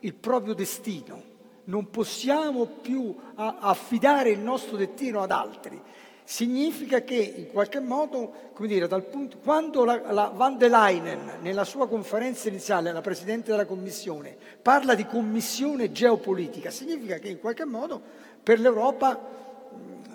[0.00, 1.22] il proprio destino,
[1.64, 5.80] non possiamo più affidare il nostro destino ad altri,
[6.26, 11.62] significa che in qualche modo, come dire, punto, quando la, la Van der Leyen nella
[11.62, 17.64] sua conferenza iniziale, la Presidente della Commissione, parla di commissione geopolitica, significa che in qualche
[17.64, 18.02] modo
[18.42, 19.34] per l'Europa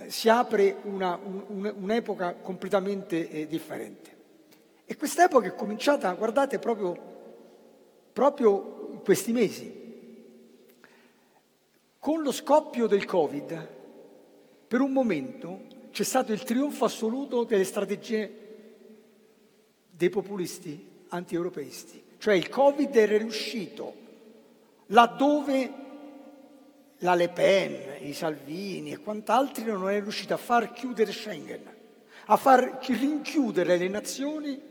[0.07, 4.17] si apre una, un, un'epoca completamente eh, differente.
[4.83, 6.97] E quest'epoca è cominciata, guardate, proprio,
[8.11, 9.79] proprio in questi mesi.
[11.97, 13.67] Con lo scoppio del Covid,
[14.67, 18.37] per un momento c'è stato il trionfo assoluto delle strategie
[19.89, 22.03] dei populisti anti-europeisti.
[22.17, 23.93] Cioè il Covid era riuscito
[24.87, 25.73] laddove
[26.99, 31.63] la Le Pen, i Salvini e quant'altri non è riuscito a far chiudere Schengen,
[32.25, 34.61] a far rinchiudere le nazioni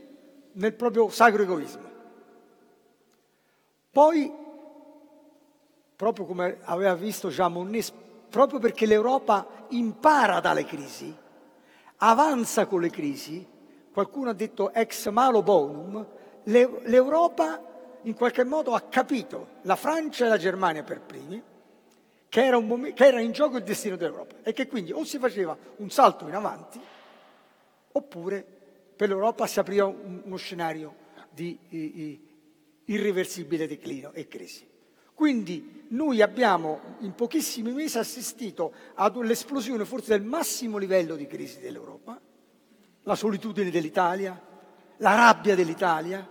[0.53, 1.89] nel proprio sacro egoismo.
[3.91, 4.33] Poi,
[5.97, 7.93] proprio come aveva visto Jean Monnet
[8.31, 11.15] proprio perché l'Europa impara dalle crisi,
[11.97, 13.47] avanza con le crisi,
[13.93, 16.07] qualcuno ha detto ex malo bonum,
[16.45, 17.63] l'Europa
[18.03, 21.43] in qualche modo ha capito, la Francia e la Germania per primi,
[22.29, 25.19] che era, momento, che era in gioco il destino dell'Europa e che quindi o si
[25.19, 26.81] faceva un salto in avanti
[27.93, 28.47] oppure
[28.97, 30.95] per l'Europa si apriva uno scenario
[31.31, 31.59] di
[32.85, 34.70] irreversibile declino e crisi.
[35.21, 42.19] Quindi noi abbiamo in pochissimi mesi assistito all'esplosione forse del massimo livello di crisi dell'Europa,
[43.03, 44.41] la solitudine dell'Italia,
[44.97, 46.27] la rabbia dell'Italia,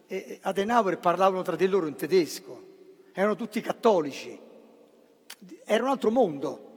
[0.08, 2.68] e Adenauer, parlavano tra di loro in tedesco,
[3.12, 4.40] erano tutti cattolici,
[5.66, 6.68] era un altro mondo.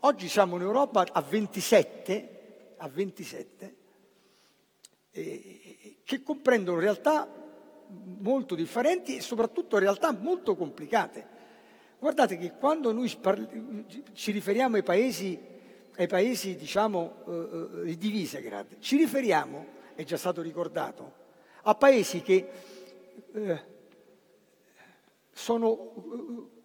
[0.00, 3.76] Oggi siamo in Europa a 27, a 27
[5.10, 7.28] eh, che comprendono realtà
[8.18, 11.38] molto differenti e soprattutto realtà molto complicate.
[11.98, 13.14] Guardate che quando noi
[14.12, 15.38] ci riferiamo ai paesi,
[15.96, 21.12] ai paesi diciamo, eh, di Visegrad, ci riferiamo, è già stato ricordato,
[21.62, 22.48] a paesi che
[23.32, 23.64] eh,
[25.30, 26.58] sono eh,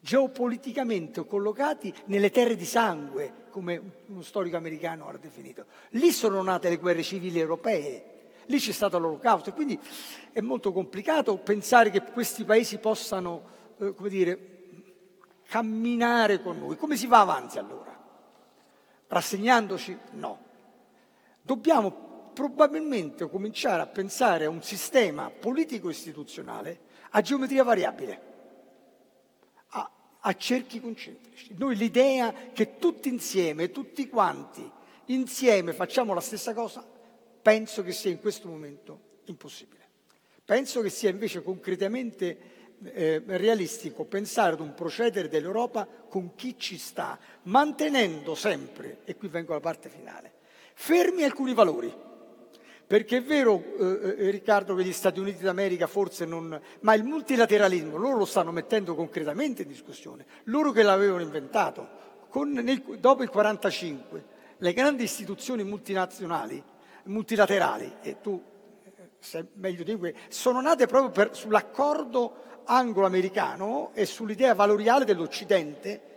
[0.00, 5.66] geopoliticamente collocati nelle terre di sangue, come uno storico americano ha definito.
[5.90, 8.19] Lì sono nate le guerre civili europee,
[8.50, 9.78] lì c'è stato l'olocausto e quindi
[10.32, 13.42] è molto complicato pensare che questi paesi possano,
[13.78, 14.58] eh, come dire,
[15.48, 16.76] camminare con noi.
[16.76, 17.96] Come si va avanti allora?
[19.06, 19.96] Rassegnandoci?
[20.12, 20.38] No.
[21.40, 28.22] Dobbiamo probabilmente cominciare a pensare a un sistema politico-istituzionale a geometria variabile,
[29.70, 29.90] a,
[30.20, 31.54] a cerchi concentrici.
[31.56, 34.70] Noi l'idea che tutti insieme, tutti quanti,
[35.06, 36.84] insieme facciamo la stessa cosa,
[37.42, 39.78] penso che sia in questo momento impossibile.
[40.44, 42.38] Penso che sia invece concretamente
[42.82, 49.28] eh, realistico pensare ad un procedere dell'Europa con chi ci sta, mantenendo sempre, e qui
[49.28, 50.32] vengo alla parte finale,
[50.74, 52.08] fermi alcuni valori.
[52.86, 56.60] Perché è vero, eh, eh, Riccardo, che gli Stati Uniti d'America forse non...
[56.80, 61.98] ma il multilateralismo loro lo stanno mettendo concretamente in discussione, loro che l'avevano inventato.
[62.28, 64.24] Con, nel, dopo il 1945
[64.56, 66.60] le grandi istituzioni multinazionali,
[67.04, 68.42] multilaterali, e tu
[68.84, 76.08] eh, sei meglio di me, sono nate proprio per, sull'accordo anglo-americano e sull'idea valoriale dell'Occidente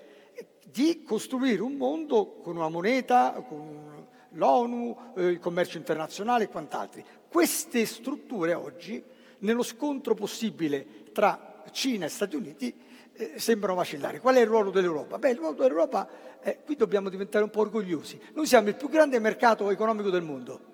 [0.73, 7.03] di costruire un mondo con una moneta, con l'ONU, eh, il commercio internazionale e quant'altro.
[7.27, 9.03] Queste strutture oggi,
[9.39, 12.73] nello scontro possibile tra Cina e Stati Uniti,
[13.13, 14.19] eh, sembrano vacillare.
[14.19, 15.19] Qual è il ruolo dell'Europa?
[15.19, 16.07] Beh, il ruolo dell'Europa,
[16.41, 18.19] eh, qui dobbiamo diventare un po' orgogliosi.
[18.33, 20.71] Noi siamo il più grande mercato economico del mondo.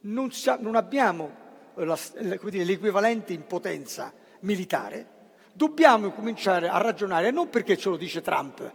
[0.00, 0.30] Non,
[0.60, 1.98] non abbiamo la,
[2.44, 5.16] dire, l'equivalente in potenza militare,
[5.52, 8.72] dobbiamo cominciare a ragionare, non perché ce lo dice Trump,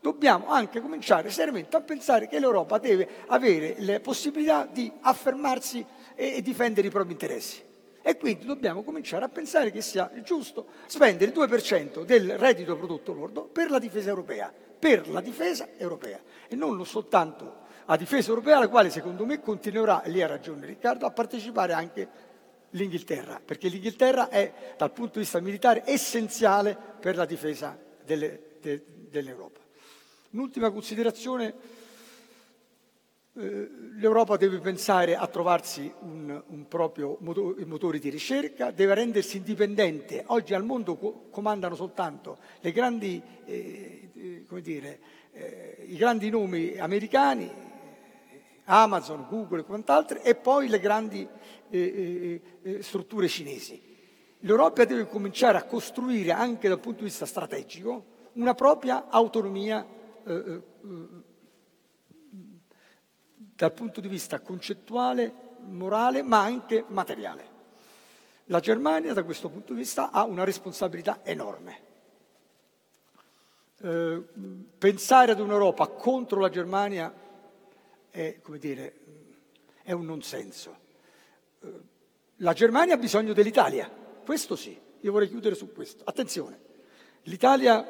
[0.00, 6.42] dobbiamo anche cominciare seriamente a pensare che l'Europa deve avere le possibilità di affermarsi e
[6.42, 7.62] difendere i propri interessi.
[8.02, 13.12] E quindi dobbiamo cominciare a pensare che sia giusto spendere il 2% del reddito prodotto
[13.12, 18.58] lordo per la difesa europea, per la difesa europea e non soltanto la difesa europea,
[18.58, 22.08] alla quale secondo me continuerà, e lì ha ragione Riccardo, a partecipare anche
[22.70, 28.84] l'Inghilterra, perché l'Inghilterra è dal punto di vista militare essenziale per la difesa delle, de,
[29.08, 29.60] dell'Europa.
[30.32, 31.54] Un'ultima considerazione,
[33.32, 40.24] eh, l'Europa deve pensare a trovarsi un, un proprio motore, di ricerca, deve rendersi indipendente.
[40.26, 45.00] Oggi al mondo co- comandano soltanto grandi, eh, eh dire,
[45.86, 47.66] i grandi nomi americani,
[48.70, 51.26] Amazon, Google e quant'altro, e poi le grandi
[51.70, 53.80] eh, eh, eh, strutture cinesi.
[54.40, 59.84] L'Europa deve cominciare a costruire anche dal punto di vista strategico una propria autonomia
[60.24, 60.62] eh, eh,
[63.56, 65.32] dal punto di vista concettuale,
[65.64, 67.56] morale, ma anche materiale.
[68.44, 71.86] La Germania da questo punto di vista ha una responsabilità enorme.
[73.80, 74.22] Eh,
[74.78, 77.12] pensare ad un'Europa contro la Germania
[78.10, 78.94] è, dire,
[79.82, 80.76] è un non senso.
[82.36, 83.90] La Germania ha bisogno dell'Italia,
[84.24, 86.04] questo sì, io vorrei chiudere su questo.
[86.04, 86.60] Attenzione,
[87.22, 87.86] l'Italia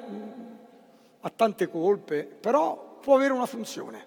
[1.20, 4.06] ha tante colpe, però può avere una funzione,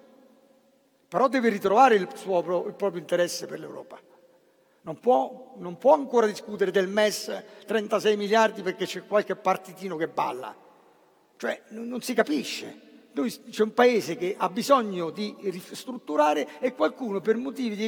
[1.08, 4.00] però deve ritrovare il, suo, il proprio interesse per l'Europa.
[4.84, 10.08] Non può, non può, ancora discutere del MES 36 miliardi perché c'è qualche partitino che
[10.08, 10.56] balla.
[11.36, 12.90] Cioè, non, non si capisce.
[13.14, 17.84] Noi, c'è un paese che ha bisogno di ristrutturare e qualcuno per motivi di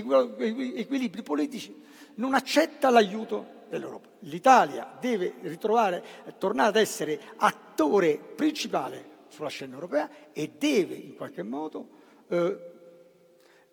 [0.76, 1.82] equilibri politici
[2.16, 4.08] non accetta l'aiuto dell'Europa.
[4.20, 6.02] L'Italia deve ritrovare,
[6.38, 11.88] tornare ad essere attore principale sulla scena europea e deve in qualche modo
[12.28, 12.72] eh,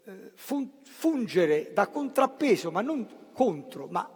[0.05, 4.09] eh fungere da contrappeso, ma non contro, ma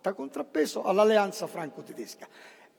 [0.00, 2.28] da contrappeso all'alleanza franco-tedesca.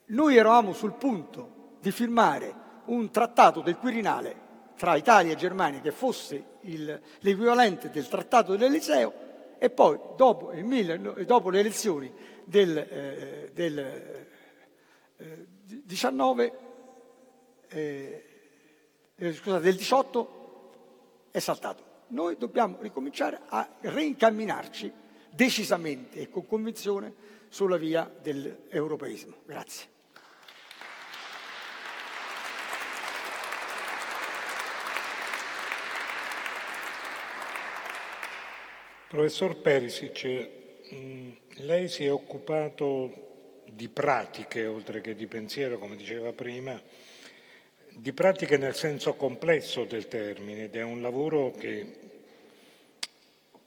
[0.07, 4.43] Noi eravamo sul punto di firmare un trattato del Quirinale
[4.77, 9.23] tra Italia e Germania che fosse il, l'equivalente del trattato dell'Eliseo
[9.57, 10.51] e poi dopo,
[11.25, 12.11] dopo le elezioni
[12.43, 13.79] del, eh, del
[15.17, 16.53] eh, 19,
[17.69, 18.25] eh,
[19.15, 20.71] eh, scusate, del 18
[21.31, 21.93] è saltato.
[22.07, 24.91] Noi dobbiamo ricominciare a reincamminarci
[25.31, 27.13] decisamente e con convinzione
[27.49, 29.35] sulla via dell'europeismo.
[29.45, 29.94] Grazie.
[39.07, 40.49] Professor Perisic,
[40.93, 46.81] mm, lei si è occupato di pratiche oltre che di pensiero, come diceva prima,
[47.89, 51.99] di pratiche nel senso complesso del termine ed è un lavoro che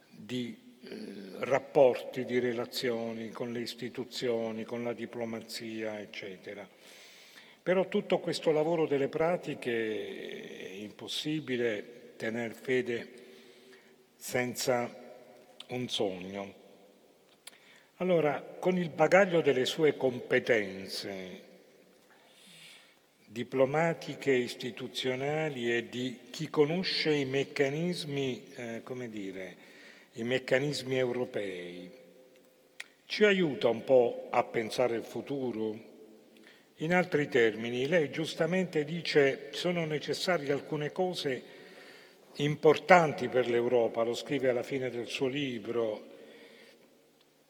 [0.09, 0.97] di eh,
[1.39, 6.67] rapporti, di relazioni con le istituzioni, con la diplomazia, eccetera.
[7.63, 13.13] Però tutto questo lavoro delle pratiche è impossibile tener fede
[14.17, 14.98] senza
[15.69, 16.53] un sogno.
[17.97, 21.47] Allora, con il bagaglio delle sue competenze
[23.25, 29.55] diplomatiche, istituzionali e di chi conosce i meccanismi, eh, come dire,
[30.13, 31.91] i meccanismi europei,
[33.05, 35.87] ci aiuta un po' a pensare il futuro?
[36.77, 41.57] In altri termini, lei giustamente dice sono necessarie alcune cose
[42.37, 46.07] importanti per l'Europa, lo scrive alla fine del suo libro,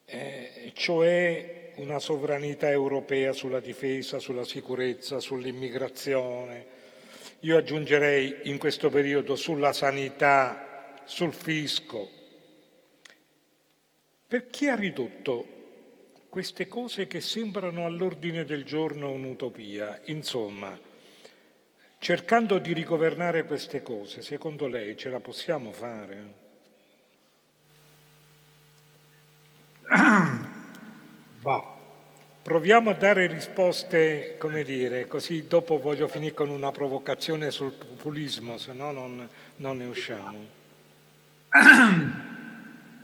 [0.04, 6.78] eh, cioè una sovranità europea sulla difesa, sulla sicurezza, sull'immigrazione.
[7.40, 12.08] Io aggiungerei in questo periodo sulla sanità, sul fisco.
[14.26, 15.46] Per chi ha ridotto
[16.28, 20.00] queste cose che sembrano all'ordine del giorno un'utopia?
[20.04, 20.78] Insomma,
[22.02, 26.32] Cercando di rigovernare queste cose, secondo lei ce la possiamo fare?
[31.42, 31.76] Boh.
[32.42, 38.56] Proviamo a dare risposte, come dire, così dopo voglio finire con una provocazione sul populismo,
[38.56, 40.38] se no non, non ne usciamo.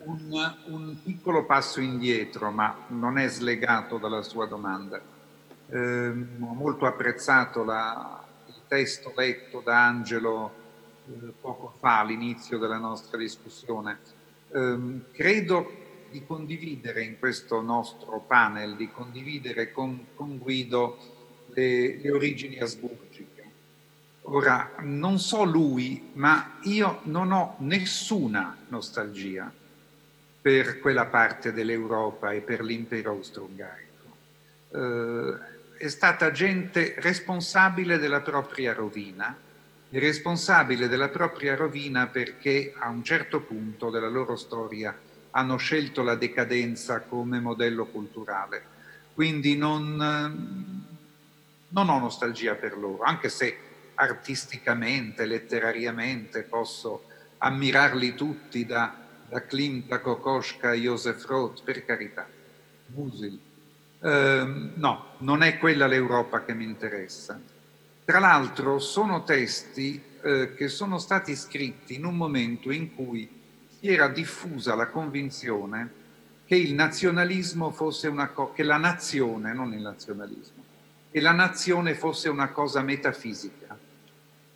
[0.06, 5.00] Un, un, piccolo passo indietro, ma non è slegato dalla sua domanda.
[5.68, 8.25] Eh, ho molto apprezzato la,
[8.68, 10.52] testo letto da Angelo
[11.06, 13.98] eh, poco fa all'inizio della nostra discussione.
[14.50, 20.98] Eh, credo di condividere in questo nostro panel, di condividere con, con Guido
[21.48, 23.24] le, le origini asburgiche.
[24.22, 29.52] Ora, non so lui, ma io non ho nessuna nostalgia
[30.40, 33.84] per quella parte dell'Europa e per l'impero austro-ungarico.
[34.70, 39.36] Eh, è stata gente responsabile della propria rovina,
[39.90, 44.96] responsabile della propria rovina perché a un certo punto della loro storia
[45.30, 48.74] hanno scelto la decadenza come modello culturale.
[49.14, 49.96] Quindi non,
[51.68, 53.56] non ho nostalgia per loro, anche se
[53.94, 57.04] artisticamente, letterariamente posso
[57.38, 58.94] ammirarli tutti da,
[59.28, 62.26] da Klimt a Kokoschka a Josef Roth, per carità.
[62.88, 63.45] Musil.
[64.06, 67.40] Eh, no, non è quella l'Europa che mi interessa.
[68.04, 73.28] Tra l'altro sono testi eh, che sono stati scritti in un momento in cui
[73.68, 76.04] si era diffusa la convinzione
[76.44, 80.62] che il nazionalismo fosse una cosa, che la nazione, non il nazionalismo,
[81.10, 83.76] che la nazione fosse una cosa metafisica,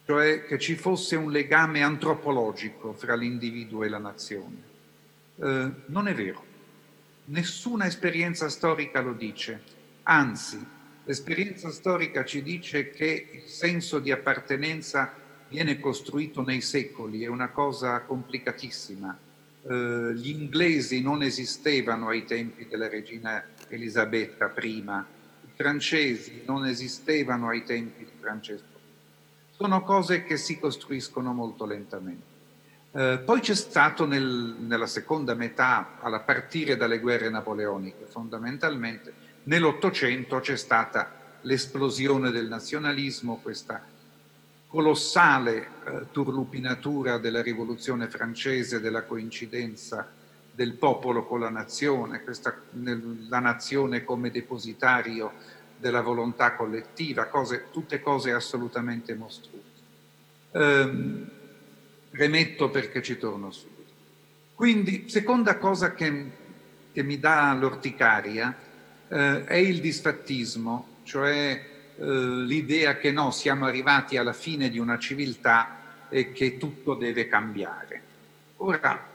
[0.07, 4.63] cioè che ci fosse un legame antropologico fra l'individuo e la nazione.
[5.41, 6.50] Eh, non è vero.
[7.31, 9.63] Nessuna esperienza storica lo dice,
[10.03, 10.59] anzi
[11.05, 15.15] l'esperienza storica ci dice che il senso di appartenenza
[15.49, 19.17] viene costruito nei secoli, è una cosa complicatissima.
[19.63, 27.47] Eh, gli inglesi non esistevano ai tempi della regina Elisabetta I, i francesi non esistevano
[27.51, 28.79] ai tempi di Francesco.
[29.53, 32.30] Sono cose che si costruiscono molto lentamente.
[32.93, 39.13] Eh, poi c'è stato nel, nella seconda metà, a partire dalle guerre napoleoniche, fondamentalmente
[39.45, 41.13] nell'Ottocento c'è stata
[41.43, 43.83] l'esplosione del nazionalismo, questa
[44.67, 50.09] colossale eh, turlupinatura della rivoluzione francese, della coincidenza
[50.53, 55.33] del popolo con la nazione, questa, nel, la nazione come depositario
[55.77, 59.69] della volontà collettiva, cose, tutte cose assolutamente mostruose.
[60.53, 61.31] Um,
[62.11, 63.93] Remetto perché ci torno subito.
[64.55, 66.31] Quindi, seconda cosa che,
[66.93, 68.55] che mi dà l'orticaria
[69.09, 71.65] eh, è il disfattismo, cioè
[71.97, 77.29] eh, l'idea che no, siamo arrivati alla fine di una civiltà e che tutto deve
[77.29, 78.03] cambiare.
[78.57, 79.09] Ora,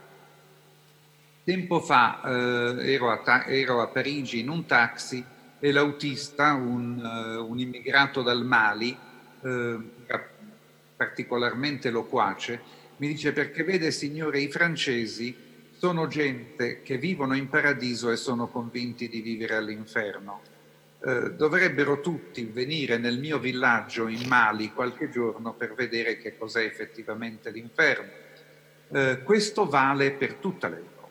[1.46, 5.24] Tempo fa eh, ero, a ero, a Parigi in un taxi
[5.60, 8.98] e l'autista, un, uh, un immigrato dal Mali,
[9.42, 9.84] uh,
[10.98, 12.60] particolarmente loquace,
[12.98, 15.36] mi dice perché vede signore i francesi
[15.78, 20.42] sono gente che vivono in paradiso e sono convinti di vivere all'inferno.
[21.00, 26.64] Uh, dovrebbero tutti venire nel mio villaggio in Mali qualche giorno per vedere che cos'è
[26.64, 28.24] effettivamente l'inferno.
[29.24, 31.10] questo vale per tutta l'Europa.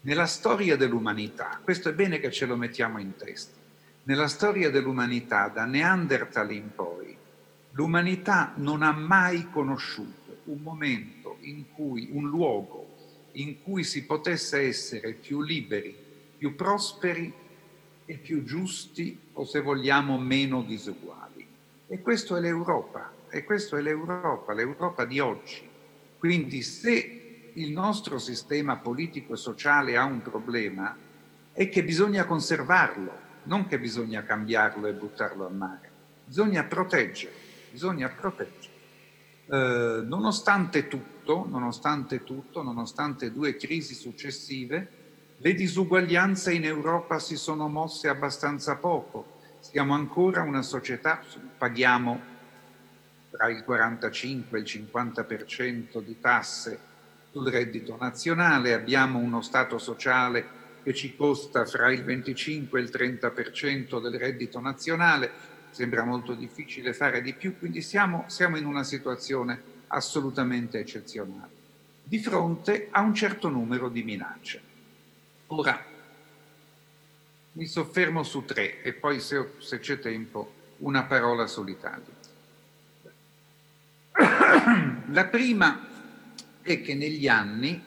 [0.00, 3.56] Nella storia dell'umanità, questo è bene che ce lo mettiamo in testa,
[4.04, 7.16] nella storia dell'umanità da Neanderthal in poi,
[7.72, 10.17] l'umanità non ha mai conosciuto
[10.48, 12.96] un momento in cui, un luogo
[13.32, 15.94] in cui si potesse essere più liberi,
[16.36, 17.32] più prosperi
[18.04, 21.46] e più giusti o se vogliamo meno disuguali.
[21.86, 25.68] E questo è l'Europa, e questo è l'Europa, l'Europa di oggi.
[26.18, 30.96] Quindi se il nostro sistema politico e sociale ha un problema
[31.52, 35.90] è che bisogna conservarlo, non che bisogna cambiarlo e buttarlo a mare.
[36.24, 37.32] Bisogna proteggere,
[37.70, 38.77] bisogna proteggere.
[39.50, 44.96] Eh, nonostante tutto, nonostante tutto, nonostante due crisi successive,
[45.38, 49.36] le disuguaglianze in Europa si sono mosse abbastanza poco.
[49.60, 51.22] Siamo ancora una società,
[51.56, 52.36] paghiamo
[53.30, 56.78] tra il 45 e il 50% di tasse
[57.32, 62.90] sul reddito nazionale, abbiamo uno Stato sociale che ci costa fra il 25 e il
[62.92, 65.30] 30% del reddito nazionale,
[65.70, 71.50] sembra molto difficile fare di più, quindi siamo, siamo in una situazione assolutamente eccezionale,
[72.02, 74.60] di fronte a un certo numero di minacce.
[75.48, 75.84] Ora,
[77.52, 82.16] mi soffermo su tre e poi se, se c'è tempo una parola sull'Italia.
[85.10, 85.86] La prima
[86.60, 87.82] è che negli anni,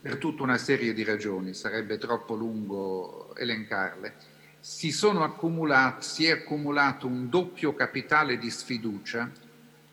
[0.00, 4.14] per tutta una serie di ragioni, sarebbe troppo lungo elencarle,
[4.68, 9.30] si, si è accumulato un doppio capitale di sfiducia,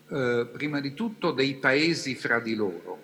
[0.08, 2.98] eh, prima di tutto dei paesi fra di loro.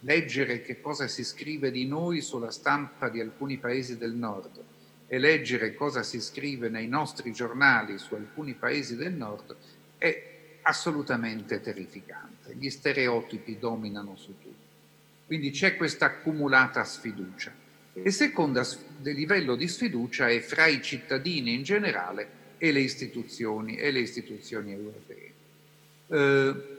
[0.00, 4.60] Leggere che cosa si scrive di noi sulla stampa di alcuni paesi del nord
[5.06, 9.54] e leggere cosa si scrive nei nostri giornali su alcuni paesi del nord
[9.98, 12.56] è assolutamente terrificante.
[12.56, 14.70] Gli stereotipi dominano su tutto.
[15.26, 17.61] Quindi c'è questa accumulata sfiducia.
[17.94, 18.62] Il secondo
[19.02, 24.72] livello di sfiducia è fra i cittadini in generale e le istituzioni, e le istituzioni
[24.72, 25.32] europee.
[26.06, 26.78] Eh,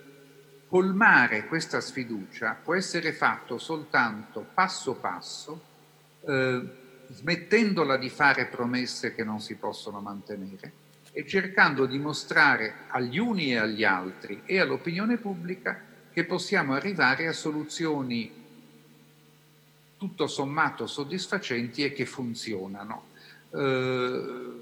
[0.68, 5.62] colmare questa sfiducia può essere fatto soltanto passo passo,
[6.26, 6.62] eh,
[7.10, 10.72] smettendola di fare promesse che non si possono mantenere,
[11.12, 15.80] e cercando di mostrare agli uni e agli altri e all'opinione pubblica
[16.12, 18.43] che possiamo arrivare a soluzioni
[20.04, 23.06] tutto sommato soddisfacenti e che funzionano.
[23.52, 24.62] Eh,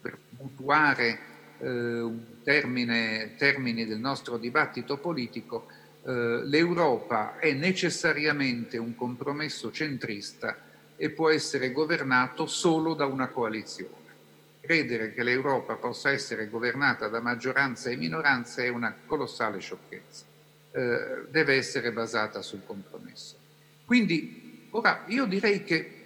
[0.00, 1.18] per mutuare
[1.58, 2.10] eh,
[2.42, 5.66] termine, termini del nostro dibattito politico,
[6.02, 10.56] eh, l'Europa è necessariamente un compromesso centrista
[10.96, 14.02] e può essere governato solo da una coalizione
[14.60, 20.24] credere che l'Europa possa essere governata da maggioranza e minoranze è una colossale sciocchezza.
[20.70, 23.36] Eh, deve essere basata sul compromesso.
[23.84, 24.43] Quindi,
[24.76, 26.02] ora, io direi che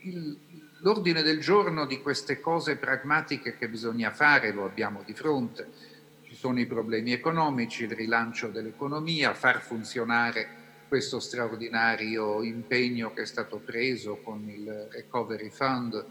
[0.00, 0.38] il,
[0.80, 5.92] l'ordine del giorno di queste cose pragmatiche che bisogna fare lo abbiamo di fronte.
[6.22, 13.26] Ci sono i problemi economici, il rilancio dell'economia, far funzionare questo straordinario impegno che è
[13.26, 16.04] stato preso con il Recovery Fund,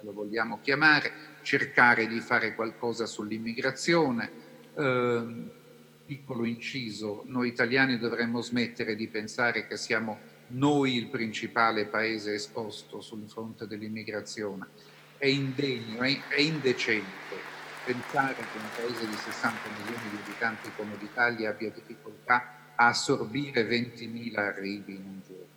[0.00, 1.12] lo vogliamo chiamare,
[1.42, 4.30] cercare di fare qualcosa sull'immigrazione.
[4.74, 5.60] Eh,
[6.06, 10.18] piccolo inciso, noi italiani dovremmo smettere di pensare che siamo
[10.52, 14.66] noi il principale paese esposto sul fronte dell'immigrazione.
[15.16, 17.50] È indegno, è, indecente
[17.84, 23.66] pensare che un paese di 60 milioni di abitanti come l'Italia abbia difficoltà a assorbire
[23.66, 25.52] 20.000 arrivi in un giorno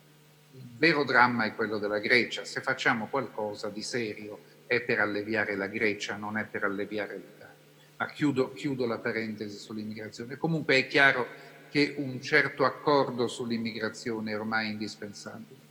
[0.78, 2.44] vero dramma è quello della Grecia.
[2.44, 7.54] Se facciamo qualcosa di serio è per alleviare la Grecia, non è per alleviare l'Italia.
[7.98, 10.36] Ma chiudo, chiudo la parentesi sull'immigrazione.
[10.36, 11.26] Comunque è chiaro
[11.70, 15.64] che un certo accordo sull'immigrazione è ormai indispensabile.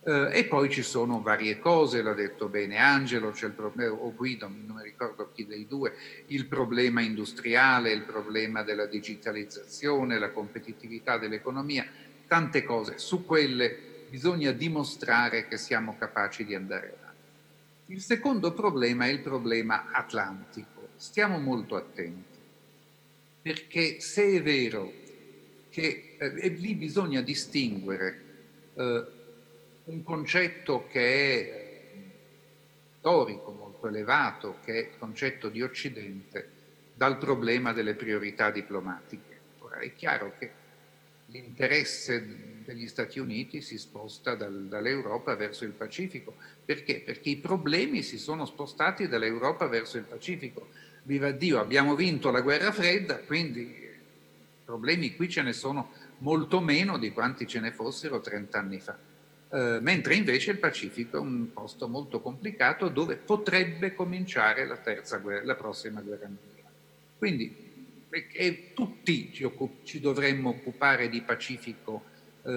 [0.00, 4.14] Uh, e poi ci sono varie cose, l'ha detto bene Angelo, c'è il problema, o
[4.14, 5.92] Guido, non mi ricordo chi dei due,
[6.28, 11.84] il problema industriale, il problema della digitalizzazione, la competitività dell'economia,
[12.26, 12.98] tante cose.
[12.98, 13.76] Su quelle
[14.08, 17.92] bisogna dimostrare che siamo capaci di andare avanti.
[17.92, 20.88] Il secondo problema è il problema atlantico.
[20.96, 22.38] Stiamo molto attenti,
[23.42, 24.97] perché se è vero
[25.70, 28.20] che eh, lì bisogna distinguere
[28.74, 29.04] eh,
[29.84, 31.68] un concetto che è
[32.98, 36.56] storico, molto elevato, che è il concetto di Occidente,
[36.94, 39.38] dal problema delle priorità diplomatiche.
[39.60, 40.50] Ora è chiaro che
[41.26, 46.34] l'interesse degli Stati Uniti si sposta dal, dall'Europa verso il Pacifico.
[46.64, 47.00] Perché?
[47.00, 50.68] Perché i problemi si sono spostati dall'Europa verso il Pacifico.
[51.04, 53.87] Viva Dio, abbiamo vinto la guerra fredda, quindi
[54.68, 58.98] problemi qui ce ne sono molto meno di quanti ce ne fossero 30 anni fa.
[59.50, 64.78] Eh, mentre invece il Pacifico è un posto molto complicato dove potrebbe cominciare la,
[65.22, 66.76] guerra, la prossima guerra mondiale.
[67.16, 67.66] Quindi
[68.10, 72.04] e tutti ci, occup- ci, dovremmo occupare di Pacifico
[72.42, 72.50] eh,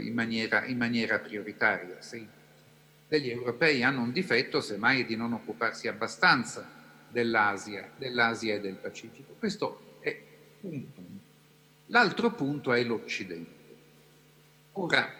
[0.00, 1.98] in, maniera, in, maniera, prioritaria.
[2.00, 2.26] Se,
[3.06, 6.68] gli europei hanno un difetto, semmai di non occuparsi abbastanza
[7.08, 9.36] dell'Asia, dell'Asia e del Pacifico.
[9.38, 10.20] Questo è
[10.62, 11.23] un punto.
[11.86, 13.52] L'altro punto è l'Occidente.
[14.72, 15.12] Ora,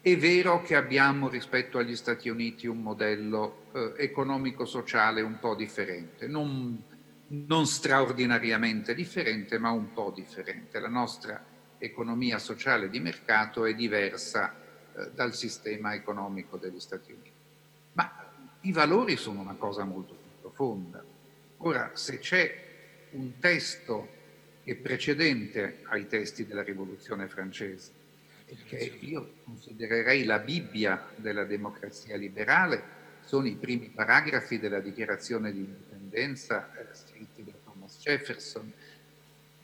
[0.00, 6.26] è vero che abbiamo rispetto agli Stati Uniti un modello eh, economico-sociale un po' differente,
[6.26, 6.82] non,
[7.28, 10.80] non straordinariamente differente, ma un po' differente.
[10.80, 11.42] La nostra
[11.78, 14.54] economia sociale di mercato è diversa
[14.94, 17.30] eh, dal sistema economico degli Stati Uniti.
[17.92, 18.30] Ma
[18.62, 21.04] i valori sono una cosa molto più profonda.
[21.58, 22.62] Ora, se c'è
[23.10, 24.22] un testo
[24.64, 27.92] è precedente ai testi della Rivoluzione francese,
[28.66, 35.58] che io considererei la Bibbia della democrazia liberale, sono i primi paragrafi della dichiarazione di
[35.58, 38.72] indipendenza eh, scritti da Thomas Jefferson.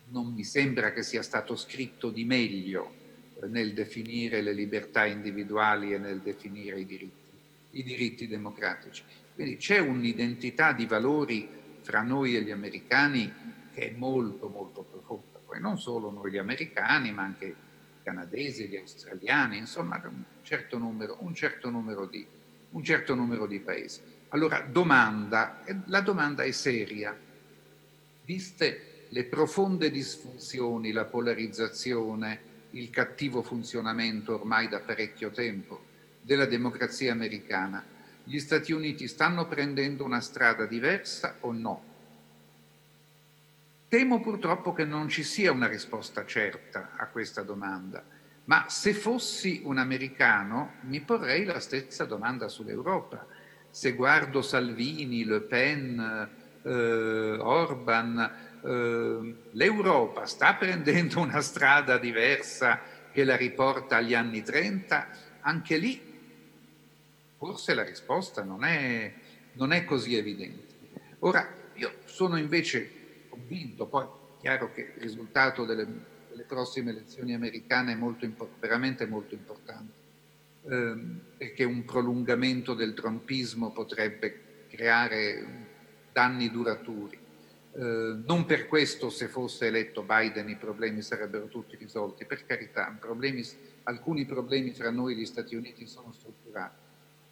[0.09, 2.93] Non mi sembra che sia stato scritto di meglio
[3.41, 7.37] eh, nel definire le libertà individuali e nel definire i diritti,
[7.73, 9.03] i diritti democratici.
[9.35, 11.49] Quindi c'è un'identità di valori
[11.83, 13.33] fra noi e gli americani
[13.73, 15.39] che è molto molto profonda.
[15.45, 17.55] Poi non solo noi gli americani, ma anche i
[18.03, 22.27] canadesi, gli australiani, insomma un certo numero, un certo numero di
[22.71, 24.01] un certo numero di paesi.
[24.29, 27.17] Allora, domanda, la domanda è seria.
[28.25, 35.89] Viste le profonde disfunzioni, la polarizzazione, il cattivo funzionamento ormai da parecchio tempo
[36.21, 37.85] della democrazia americana,
[38.23, 41.90] gli Stati Uniti stanno prendendo una strada diversa o no?
[43.91, 48.03] Temo purtroppo che non ci sia una risposta certa a questa domanda
[48.51, 53.25] ma se fossi un americano mi porrei la stessa domanda sull'Europa.
[53.71, 56.29] Se guardo Salvini, Le Pen,
[56.63, 58.19] eh, Orban,
[58.65, 62.81] eh, l'Europa sta prendendo una strada diversa
[63.13, 65.09] che la riporta agli anni 30,
[65.43, 66.09] anche lì
[67.39, 69.15] forse la risposta non è,
[69.53, 70.75] non è così evidente.
[71.21, 73.00] Ora, io sono invece
[73.41, 75.87] convinto, poi è chiaro che il risultato delle
[76.35, 78.27] le prossime elezioni americane è molto,
[78.59, 79.93] veramente molto importante,
[80.69, 85.69] ehm, perché un prolungamento del trumpismo potrebbe creare
[86.13, 87.19] danni duraturi.
[87.73, 92.97] Eh, non per questo se fosse eletto Biden i problemi sarebbero tutti risolti, per carità,
[92.99, 93.45] problemi,
[93.85, 96.75] alcuni problemi fra noi e gli Stati Uniti sono strutturali.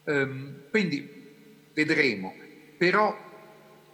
[0.05, 2.35] Eh, quindi vedremo,
[2.77, 3.17] però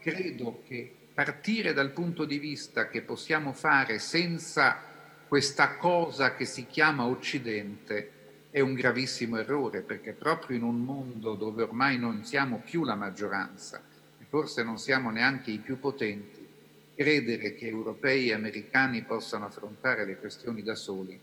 [0.01, 4.81] credo che partire dal punto di vista che possiamo fare senza
[5.29, 8.11] questa cosa che si chiama Occidente
[8.51, 12.97] è un gravissimo errore perché proprio in un mondo dove ormai non siamo più la
[12.97, 13.81] maggioranza
[14.19, 16.47] e forse non siamo neanche i più potenti,
[16.97, 21.19] credere che europei e americani possano affrontare le questioni da soli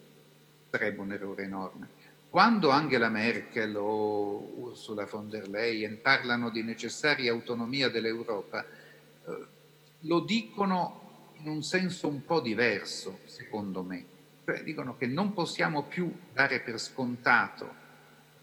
[0.70, 1.90] sarebbe un errore enorme.
[2.30, 9.60] Quando Angela Merkel o Ursula von der Leyen parlano di necessaria autonomia dell'Europa, eh,
[10.02, 14.06] lo dicono in un senso un po' diverso, secondo me.
[14.46, 17.80] Cioè dicono che non possiamo più dare per scontato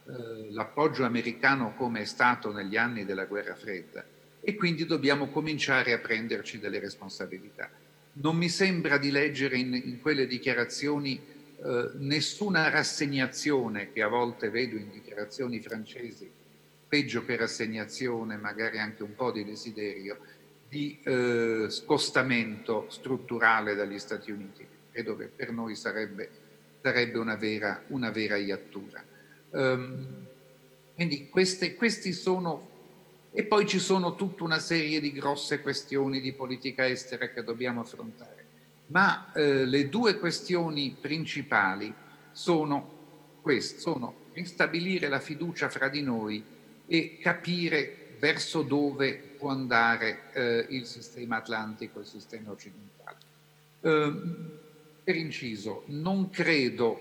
[0.07, 4.05] eh, l'appoggio americano come è stato negli anni della guerra fredda
[4.41, 7.69] e quindi dobbiamo cominciare a prenderci delle responsabilità.
[8.13, 11.21] Non mi sembra di leggere in, in quelle dichiarazioni
[11.61, 16.31] eh, nessuna rassegnazione che a volte vedo in dichiarazioni francesi,
[16.89, 20.19] peggio che rassegnazione, magari anche un po' di desiderio,
[20.69, 24.67] di eh, scostamento strutturale dagli Stati Uniti.
[24.91, 26.31] Credo che per noi sarebbe,
[26.83, 29.03] sarebbe una, vera, una, vera, iattura.
[29.51, 30.27] Um,
[30.95, 32.69] quindi queste, questi sono,
[33.33, 37.81] e poi ci sono tutta una serie di grosse questioni di politica estera che dobbiamo
[37.81, 38.45] affrontare.
[38.87, 41.93] Ma eh, le due questioni principali
[42.33, 42.97] sono
[43.41, 46.43] queste, sono ristabilire la fiducia fra di noi
[46.87, 53.17] e capire verso dove può andare eh, il sistema atlantico, il sistema occidentale.
[53.81, 54.13] Eh,
[55.05, 57.01] per inciso, non credo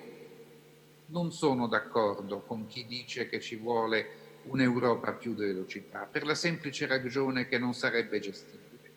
[1.10, 6.36] Non sono d'accordo con chi dice che ci vuole un'Europa a più velocità, per la
[6.36, 8.92] semplice ragione che non sarebbe gestibile.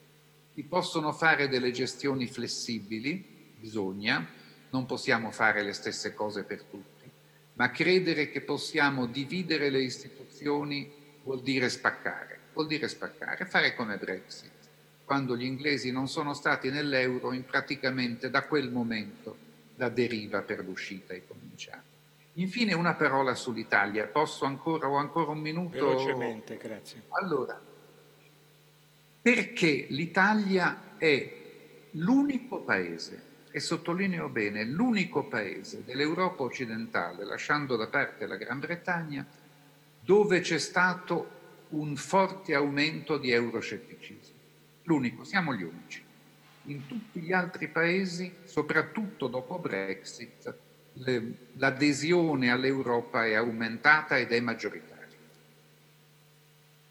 [0.52, 4.26] Si possono fare delle gestioni flessibili, bisogna,
[4.70, 7.08] non possiamo fare le stesse cose per tutti,
[7.54, 10.90] ma credere che possiamo dividere le istituzioni
[11.22, 14.50] vuol dire spaccare, vuol dire spaccare, fare come Brexit.
[15.04, 19.36] Quando gli inglesi non sono stati nell'euro, in praticamente da quel momento
[19.76, 21.82] la deriva per l'uscita è cominciata.
[22.34, 24.06] Infine una parola sull'Italia.
[24.06, 25.70] Posso ancora, ho ancora un minuto?
[25.70, 27.02] Velocemente, grazie.
[27.08, 27.60] Allora,
[29.20, 31.38] perché l'Italia è
[31.92, 39.26] l'unico paese, e sottolineo bene, l'unico paese dell'Europa occidentale, lasciando da parte la Gran Bretagna,
[40.00, 41.39] dove c'è stato
[41.70, 44.38] un forte aumento di euroscetticismo.
[44.84, 46.02] L'unico, siamo gli unici.
[46.64, 50.54] In tutti gli altri paesi, soprattutto dopo Brexit,
[51.54, 54.98] l'adesione all'Europa è aumentata ed è maggioritaria.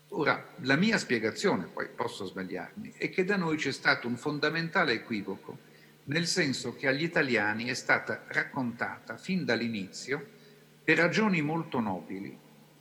[0.10, 4.94] Ora, la mia spiegazione, poi posso sbagliarmi, è che da noi c'è stato un fondamentale
[4.94, 5.58] equivoco,
[6.06, 10.38] nel senso che agli italiani è stata raccontata fin dall'inizio,
[10.84, 12.36] per ragioni molto nobili,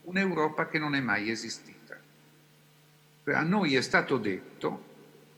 [0.04, 1.77] un'Europa che non è mai esistita.
[3.34, 4.84] A noi è stato detto,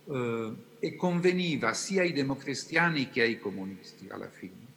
[0.07, 4.69] eh, e conveniva sia ai democristiani che ai comunisti alla fine,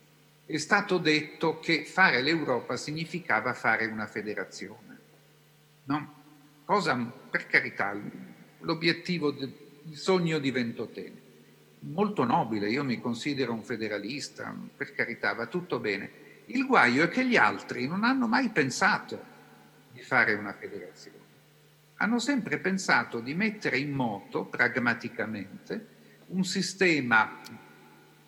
[0.46, 5.00] è stato detto che fare l'Europa significava fare una federazione.
[5.86, 6.22] No?
[6.66, 7.98] Cosa, per carità,
[8.60, 11.22] l'obiettivo, il sogno di Ventotene.
[11.80, 16.22] Molto nobile, io mi considero un federalista, per carità, va tutto bene.
[16.46, 19.32] Il guaio è che gli altri non hanno mai pensato
[19.92, 21.23] di fare una federazione.
[22.04, 25.88] Hanno sempre pensato di mettere in moto, pragmaticamente,
[26.28, 27.40] un sistema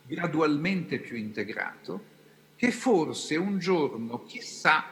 [0.08, 2.06] gradualmente più integrato,
[2.56, 4.86] che forse un giorno, chissà,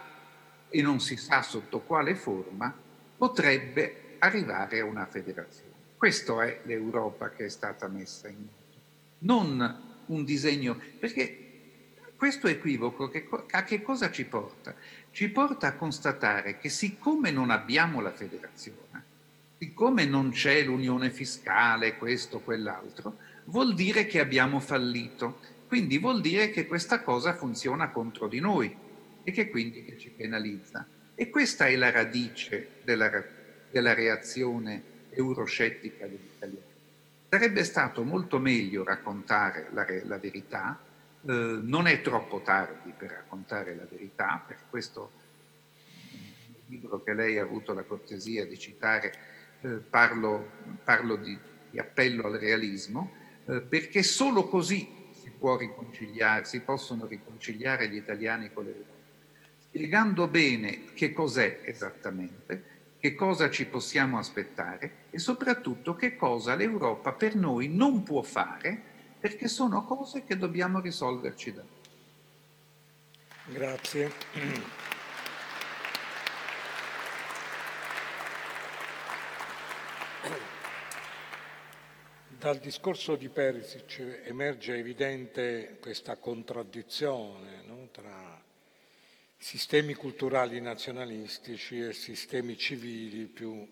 [0.68, 2.76] e non si sa sotto quale forma,
[3.15, 5.72] potrebbe arrivare a una federazione.
[5.95, 8.80] Questa è l'Europa che è stata messa in moto,
[9.19, 11.43] non un disegno, perché
[12.23, 14.73] questo equivoco che, a che cosa ci porta?
[15.11, 19.03] Ci porta a constatare che siccome non abbiamo la federazione,
[19.57, 23.17] siccome non c'è l'unione fiscale, questo, quell'altro,
[23.47, 25.41] vuol dire che abbiamo fallito.
[25.67, 28.73] Quindi vuol dire che questa cosa funziona contro di noi
[29.21, 30.87] e che quindi che ci penalizza.
[31.15, 33.21] E questa è la radice della,
[33.69, 36.71] della reazione euroscettica degli italiani.
[37.27, 40.79] Sarebbe stato molto meglio raccontare la, la verità,
[41.25, 45.11] eh, non è troppo tardi per raccontare la verità, per questo
[46.67, 49.13] libro che lei ha avuto la cortesia di citare
[49.61, 50.49] eh, parlo,
[50.83, 51.37] parlo di,
[51.69, 53.13] di appello al realismo,
[53.45, 58.91] eh, perché solo così si, può riconciliare, si possono riconciliare gli italiani con l'Europa,
[59.59, 67.11] spiegando bene che cos'è esattamente, che cosa ci possiamo aspettare e soprattutto che cosa l'Europa
[67.11, 68.91] per noi non può fare
[69.23, 71.63] perché sono cose che dobbiamo risolverci da.
[73.45, 74.11] Grazie.
[82.27, 87.87] Dal discorso di Perisic emerge evidente questa contraddizione no?
[87.93, 88.43] tra
[89.37, 93.65] sistemi culturali nazionalistici e sistemi civili più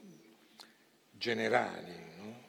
[1.12, 1.94] generali.
[2.16, 2.41] No?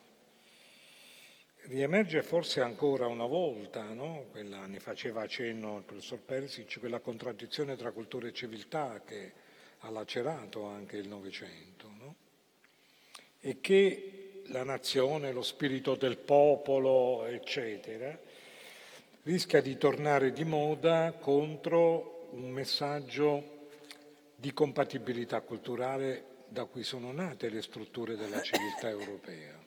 [1.65, 4.27] Riemerge forse ancora una volta, no?
[4.31, 9.33] quella, ne faceva accenno il professor Perisic, quella contraddizione tra cultura e civiltà che
[9.79, 11.93] ha lacerato anche il Novecento
[13.45, 18.17] e che la nazione, lo spirito del popolo, eccetera,
[19.25, 23.69] rischia di tornare di moda contro un messaggio
[24.37, 29.62] di compatibilità culturale da cui sono nate le strutture della civiltà europea.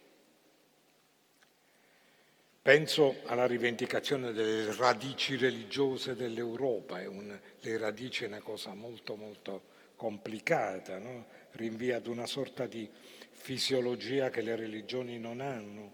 [2.66, 9.62] Penso alla rivendicazione delle radici religiose dell'Europa, un, le radici è una cosa molto molto
[9.96, 11.28] complicata, no?
[11.52, 12.90] rinvia ad una sorta di
[13.30, 15.94] fisiologia che le religioni non hanno.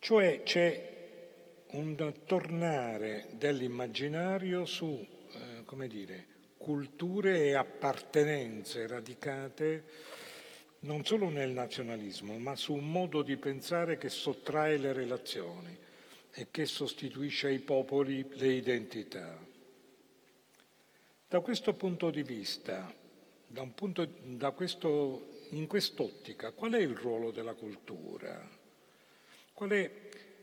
[0.00, 0.94] Cioè c'è
[1.68, 6.26] un tornare dell'immaginario su, eh, come dire,
[6.56, 9.84] culture e appartenenze radicate
[10.86, 15.76] non solo nel nazionalismo, ma su un modo di pensare che sottrae le relazioni
[16.32, 19.36] e che sostituisce ai popoli le identità.
[21.28, 22.94] Da questo punto di vista,
[23.74, 24.08] punto,
[24.54, 28.48] questo in quest'ottica qual è il ruolo della cultura?
[29.52, 29.90] È,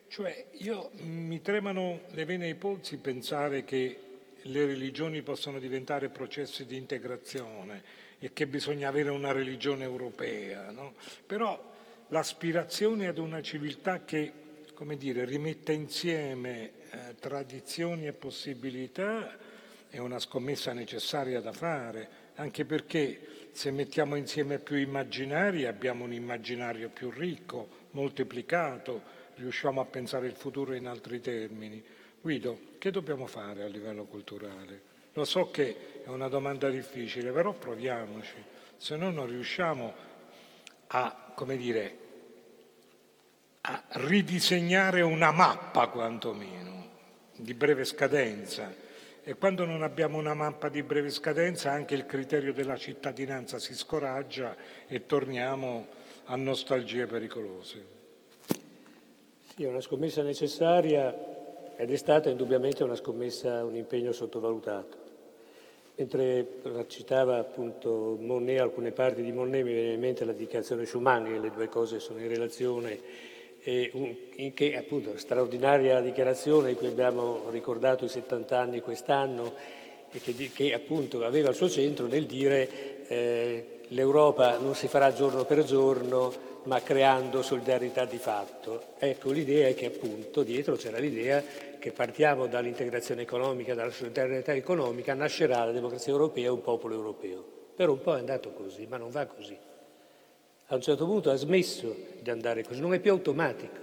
[0.07, 3.99] cioè io mi tremano le vene ai polsi pensare che
[4.41, 10.93] le religioni possono diventare processi di integrazione e che bisogna avere una religione europea, no?
[11.25, 11.71] però
[12.07, 14.31] l'aspirazione ad una civiltà che,
[14.73, 19.37] come dire, rimetta insieme eh, tradizioni e possibilità
[19.89, 26.13] è una scommessa necessaria da fare, anche perché se mettiamo insieme più immaginari abbiamo un
[26.13, 29.01] immaginario più ricco, moltiplicato,
[29.35, 31.83] riusciamo a pensare il futuro in altri termini.
[32.21, 34.92] Guido, che dobbiamo fare a livello culturale?
[35.13, 38.33] Lo so che è una domanda difficile, però proviamoci,
[38.77, 39.93] se no non riusciamo
[40.87, 41.97] a, come dire,
[43.61, 46.89] a ridisegnare una mappa quantomeno
[47.35, 48.81] di breve scadenza.
[49.25, 53.73] E quando non abbiamo una mappa di breve scadenza anche il criterio della cittadinanza si
[53.73, 55.87] scoraggia e torniamo
[56.25, 57.85] a nostalgie pericolose.
[59.55, 61.15] Sì, è una scommessa necessaria
[61.77, 65.02] ed è stata indubbiamente una scommessa, un impegno sottovalutato.
[65.95, 66.47] Mentre
[66.87, 71.39] citava appunto Monet, alcune parti di Monet, mi viene in mente la dichiarazione Schumann, che
[71.39, 72.99] le due cose sono in relazione,
[73.63, 79.53] un, in che appunto straordinaria dichiarazione di cui abbiamo ricordato i 70 anni quest'anno
[80.11, 85.13] e che, che appunto aveva il suo centro nel dire eh, l'Europa non si farà
[85.13, 88.93] giorno per giorno, ma creando solidarietà di fatto.
[88.97, 91.43] Ecco, l'idea è che appunto dietro c'era l'idea
[91.83, 97.43] che partiamo dall'integrazione economica, dalla solidarietà economica, nascerà la democrazia europea e un popolo europeo.
[97.75, 99.57] Per un po' è andato così, ma non va così.
[100.67, 103.81] A un certo punto ha smesso di andare così, non è più automatico.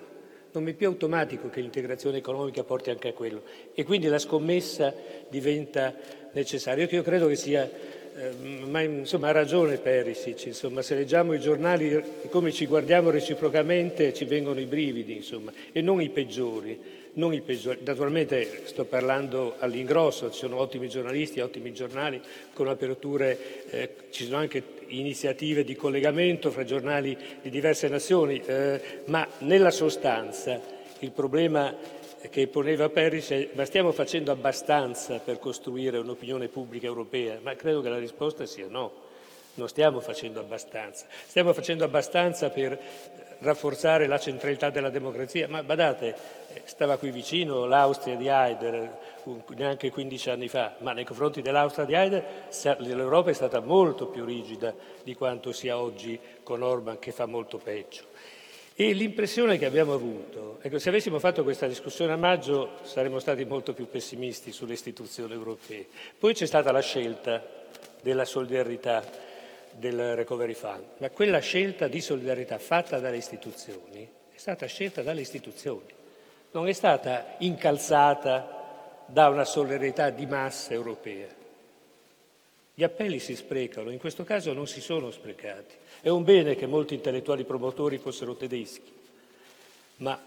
[0.53, 3.43] Non è più automatico che l'integrazione economica porti anche a quello
[3.75, 4.95] e quindi la scommessa
[5.29, 5.95] diventa
[6.33, 6.89] necessaria.
[6.91, 7.71] Io credo che sia
[8.17, 14.13] eh, ma insomma ha ragione Perisic, insomma, se leggiamo i giornali come ci guardiamo reciprocamente
[14.15, 17.00] ci vengono i brividi, insomma, e non i peggiori,
[17.45, 17.81] peggiori.
[17.85, 22.21] Naturalmente sto parlando all'ingrosso, ci sono ottimi giornalisti, ottimi giornali
[22.53, 29.03] con aperture, eh, ci sono anche iniziative di collegamento fra giornali di diverse nazioni, eh,
[29.07, 30.61] ma nella sostanza
[31.01, 31.75] il problema
[32.29, 37.39] che poneva Peris ma stiamo facendo abbastanza per costruire un'opinione pubblica europea?
[37.41, 38.93] Ma credo che la risposta sia no,
[39.55, 41.07] non stiamo facendo abbastanza.
[41.27, 42.79] Stiamo facendo abbastanza per
[43.41, 46.15] rafforzare la centralità della democrazia, ma badate,
[46.71, 48.97] stava qui vicino l'Austria di Haider
[49.57, 52.47] neanche 15 anni fa, ma nei confronti dell'Austria di Haider
[52.79, 54.73] l'Europa è stata molto più rigida
[55.03, 58.05] di quanto sia oggi con Orban che fa molto peggio.
[58.77, 63.45] E l'impressione che abbiamo avuto che se avessimo fatto questa discussione a maggio saremmo stati
[63.45, 65.89] molto più pessimisti sulle istituzioni europee.
[66.17, 67.45] Poi c'è stata la scelta
[68.01, 69.05] della solidarietà
[69.73, 75.21] del Recovery Fund, ma quella scelta di solidarietà fatta dalle istituzioni è stata scelta dalle
[75.21, 75.99] istituzioni,
[76.53, 81.29] non è stata incalzata da una solidarietà di massa europea.
[82.75, 85.75] Gli appelli si sprecano, in questo caso non si sono sprecati.
[86.01, 88.93] È un bene che molti intellettuali promotori fossero tedeschi,
[89.97, 90.19] ma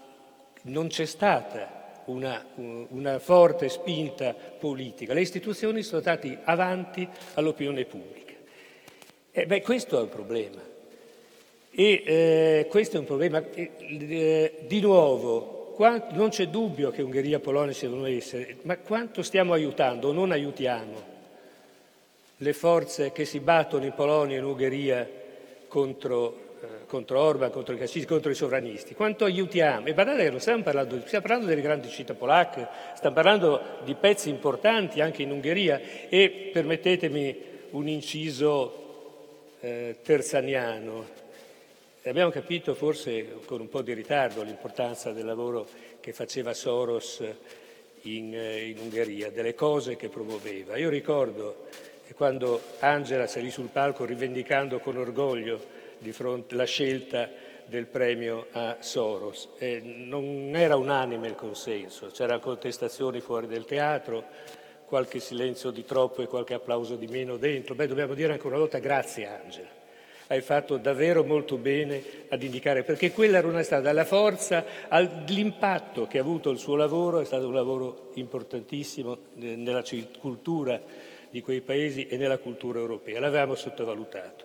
[0.62, 5.14] non c'è stata una, una forte spinta politica.
[5.14, 8.34] Le istituzioni sono state avanti all'opinione pubblica.
[9.32, 10.62] E beh, questo è un problema.
[11.70, 13.42] E eh, questo è un problema.
[13.50, 18.76] Eh, di nuovo, quanto, non c'è dubbio che Ungheria e Polonia si devono essere, ma
[18.78, 21.12] quanto stiamo aiutando o non aiutiamo
[22.38, 25.08] le forze che si battono in Polonia e in Ungheria
[25.68, 28.94] contro, eh, contro Orban, contro i cascisti, contro i sovranisti.
[28.94, 29.86] Quanto aiutiamo?
[29.86, 34.28] E che non stiamo parlando, stiamo parlando delle grandi città polacche, stiamo parlando di pezzi
[34.28, 37.36] importanti anche in Ungheria e permettetemi
[37.70, 38.82] un inciso
[39.60, 41.22] eh, terzaniano.
[42.06, 45.66] Abbiamo capito forse con un po' di ritardo l'importanza del lavoro
[46.00, 47.24] che faceva Soros
[48.02, 50.76] in, eh, in Ungheria, delle cose che promuoveva.
[50.76, 51.68] Io ricordo
[52.14, 55.58] quando Angela salì sul palco rivendicando con orgoglio
[56.10, 57.30] fronte la scelta
[57.64, 59.48] del premio a Soros.
[59.56, 64.24] E non era unanime il consenso, c'erano contestazioni fuori del teatro,
[64.84, 67.74] qualche silenzio di troppo e qualche applauso di meno dentro.
[67.74, 69.83] Beh, dobbiamo dire ancora una volta grazie Angela.
[70.26, 74.64] Hai fatto davvero molto bene ad indicare, perché quella era una strada, la forza,
[75.26, 79.82] l'impatto che ha avuto il suo lavoro è stato un lavoro importantissimo nella
[80.18, 80.80] cultura
[81.28, 83.20] di quei paesi e nella cultura europea.
[83.20, 84.44] L'avevamo sottovalutato.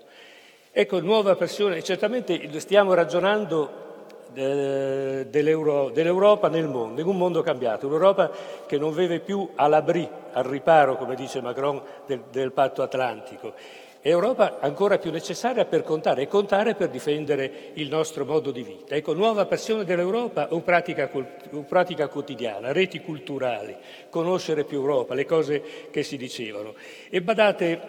[0.72, 3.88] Ecco, nuova pressione, certamente stiamo ragionando
[4.34, 8.32] eh, dell'Europa nel mondo, in un mondo cambiato, un'Europa
[8.68, 13.54] che non vive più all'abri, al riparo, come dice Macron, del, del patto atlantico.
[14.02, 18.96] Europa ancora più necessaria per contare e contare per difendere il nostro modo di vita.
[18.96, 21.10] Ecco, nuova passione dell'Europa o pratica,
[21.52, 23.76] o pratica quotidiana, reti culturali,
[24.10, 25.62] conoscere più Europa, le cose
[25.92, 26.76] che si dicevano.
[27.10, 27.82] E badate,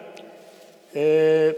[0.91, 1.57] eh,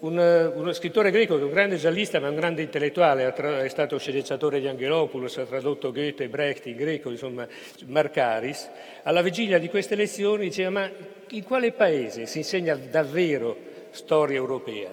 [0.00, 4.68] un, uno scrittore greco un grande giallista ma un grande intellettuale, è stato sceneggiatore di
[4.68, 7.46] Angelopoulos, ha tradotto Goethe e Brecht in greco, insomma
[7.86, 8.70] Marcaris,
[9.02, 10.90] alla vigilia di queste lezioni diceva ma
[11.30, 14.90] in quale paese si insegna davvero storia europea.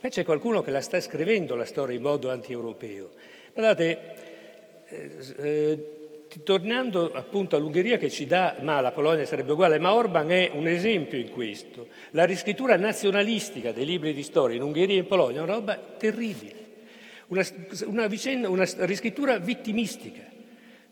[0.00, 3.10] Poi c'è qualcuno che la sta scrivendo la storia in modo anti-europeo.
[3.54, 3.98] Guardate,
[4.88, 5.94] eh, eh,
[6.42, 10.66] tornando appunto all'Ungheria che ci dà, ma la Polonia sarebbe uguale, ma Orban è un
[10.66, 11.88] esempio in questo.
[12.10, 15.76] La riscrittura nazionalistica dei libri di storia in Ungheria e in Polonia è una roba
[15.76, 16.54] terribile,
[17.28, 17.46] una,
[17.86, 20.32] una, vicenda, una riscrittura vittimistica.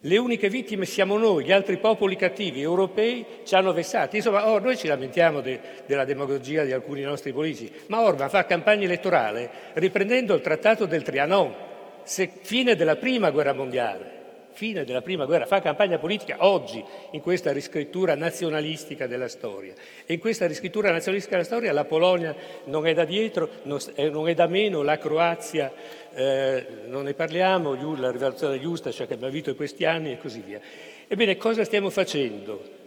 [0.04, 4.16] Le uniche vittime siamo noi, gli altri popoli cattivi europei ci hanno vessati.
[4.16, 8.44] Insomma, oh, noi ci lamentiamo de, della demagogia di alcuni nostri politici, ma Orban fa
[8.44, 11.54] campagna elettorale riprendendo il trattato del Trianon,
[12.02, 14.21] se, fine della prima guerra mondiale
[14.52, 19.74] fine della prima guerra, fa campagna politica oggi in questa riscrittura nazionalistica della storia.
[20.06, 22.34] E in questa riscrittura nazionalistica della storia la Polonia
[22.64, 25.72] non è da dietro, non è da meno, la Croazia
[26.14, 30.18] eh, non ne parliamo, la rivoluzione di Ustacia che abbiamo visto in questi anni e
[30.18, 30.60] così via.
[31.08, 32.80] Ebbene, cosa stiamo facendo?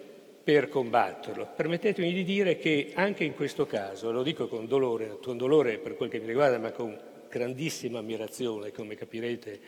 [0.45, 1.49] per combatterlo.
[1.55, 5.95] Permettetemi di dire che anche in questo caso, lo dico con dolore, con dolore per
[5.95, 6.95] quel che mi riguarda, ma con
[7.27, 9.59] grandissima ammirazione, come capirete,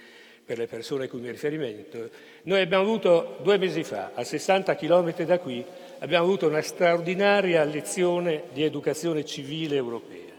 [0.47, 2.09] per le persone a cui mi riferimento,
[2.43, 5.63] noi abbiamo avuto due mesi fa, a 60 km da qui,
[5.99, 10.35] abbiamo avuto una straordinaria lezione di educazione civile europea.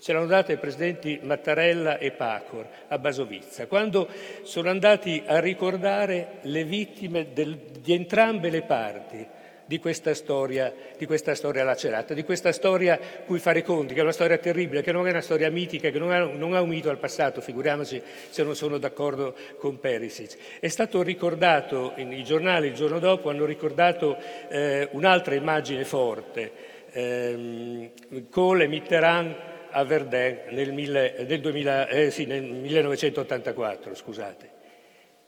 [0.00, 4.08] Ce l'hanno data i presidenti Mattarella e Pacor a Basovizza, quando
[4.42, 9.24] sono andati a ricordare le vittime del, di entrambe le parti
[9.72, 14.02] di questa, storia, di questa storia lacerata, di questa storia cui fare conti, che è
[14.02, 16.68] una storia terribile, che non è una storia mitica, che non ha, non ha un
[16.68, 20.36] mito al passato, figuriamoci se non sono d'accordo con Perisic.
[20.60, 24.18] È stato ricordato, i giornali il giorno dopo hanno ricordato
[24.50, 26.52] eh, un'altra immagine forte,
[26.90, 27.90] ehm,
[28.28, 29.34] Kohl e Mitterrand
[29.70, 34.51] a Verdun nel, nel, 2000, eh, sì, nel 1984, scusate.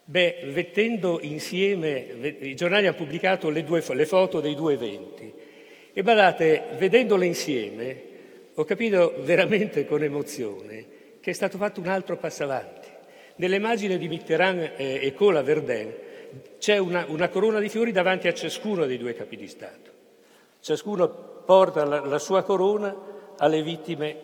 [0.06, 5.32] Beh, mettendo insieme, i giornali hanno pubblicato le, due, le foto dei due eventi
[5.94, 8.02] e badate, vedendole insieme,
[8.54, 12.88] ho capito veramente con emozione che è stato fatto un altro passo avanti.
[13.36, 15.94] Nell'immagine di Mitterrand e Cola Verdun
[16.58, 19.90] c'è una, una, corona di fiori davanti a ciascuno dei due capi di Stato.
[20.60, 21.08] Ciascuno
[21.46, 22.94] porta la, la sua corona
[23.38, 24.16] alle vittime,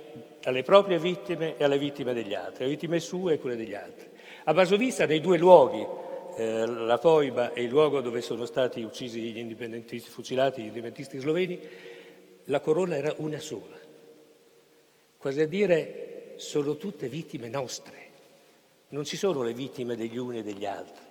[0.44, 4.09] alle proprie vittime e alle vittime degli altri, alle vittime sue e quelle degli altri.
[4.45, 5.87] A Basovizza, nei due luoghi,
[6.37, 11.19] eh, la Foiba e il luogo dove sono stati uccisi gli indipendentisti, fucilati gli indipendentisti
[11.19, 11.61] sloveni,
[12.45, 13.79] la corona era una sola.
[15.19, 18.09] Quasi a dire, sono tutte vittime nostre.
[18.89, 21.05] Non ci sono le vittime degli uni e degli altri.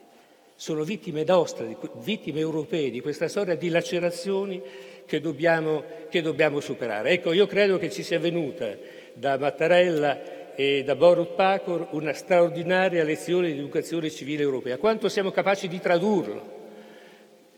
[0.56, 4.62] Sono vittime nostre, vittime europee di questa storia di lacerazioni
[5.06, 7.12] che dobbiamo, che dobbiamo superare.
[7.12, 8.76] Ecco, io credo che ci sia venuta
[9.14, 14.78] da Mattarella e da Borut Pacor una straordinaria lezione di educazione civile europea.
[14.78, 16.58] Quanto siamo capaci di tradurlo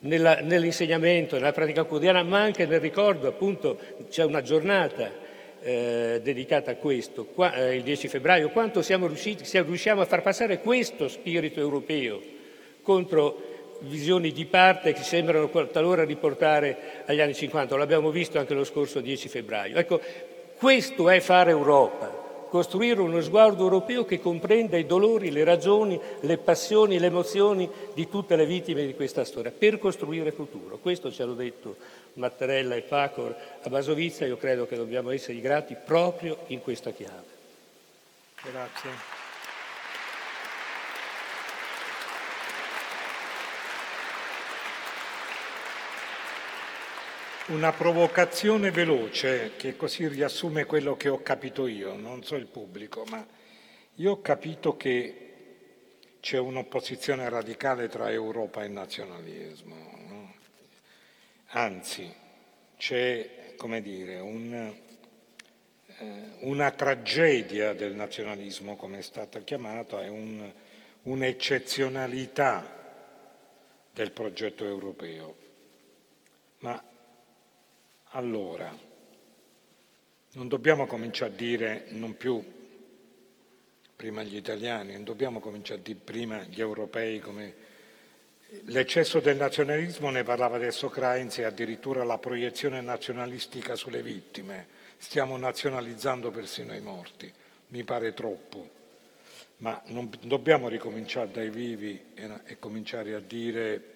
[0.01, 3.79] nella, nell'insegnamento, nella pratica quotidiana, ma anche nel ricordo, appunto,
[4.11, 5.09] c'è una giornata
[5.63, 10.05] eh, dedicata a questo, qua, eh, il 10 febbraio, quanto siamo riusciti, se riusciamo a
[10.05, 12.21] far passare questo spirito europeo
[12.83, 18.63] contro visioni di parte che sembrano talora riportare agli anni 50, l'abbiamo visto anche lo
[18.63, 19.75] scorso 10 febbraio.
[19.77, 19.99] Ecco,
[20.55, 22.20] questo è fare Europa
[22.51, 28.09] costruire uno sguardo europeo che comprenda i dolori, le ragioni, le passioni, le emozioni di
[28.09, 30.77] tutte le vittime di questa storia, per costruire futuro.
[30.77, 31.77] Questo ci hanno detto
[32.15, 37.23] Mattarella e Pacor a Basovizza, io credo che dobbiamo essere grati proprio in questa chiave.
[38.41, 39.20] Grazie.
[47.51, 53.03] Una provocazione veloce che così riassume quello che ho capito io, non so il pubblico,
[53.09, 53.27] ma
[53.95, 55.31] io ho capito che
[56.21, 59.75] c'è un'opposizione radicale tra Europa e nazionalismo.
[60.07, 60.33] No?
[61.47, 62.09] Anzi,
[62.77, 64.73] c'è, come dire, un,
[65.97, 70.49] eh, una tragedia del nazionalismo, come è stata chiamata, è un,
[71.01, 72.79] un'eccezionalità
[73.91, 75.35] del progetto europeo.
[76.59, 76.81] Ma
[78.11, 78.75] allora,
[80.33, 82.43] non dobbiamo cominciare a dire non più
[83.95, 87.69] prima gli italiani, non dobbiamo cominciare a dire prima gli europei come
[88.65, 94.79] l'eccesso del nazionalismo ne parlava adesso Kreins e addirittura la proiezione nazionalistica sulle vittime.
[94.97, 97.31] Stiamo nazionalizzando persino i morti,
[97.67, 98.69] mi pare troppo,
[99.57, 103.90] ma non dobbiamo ricominciare dai vivi e, e cominciare a dire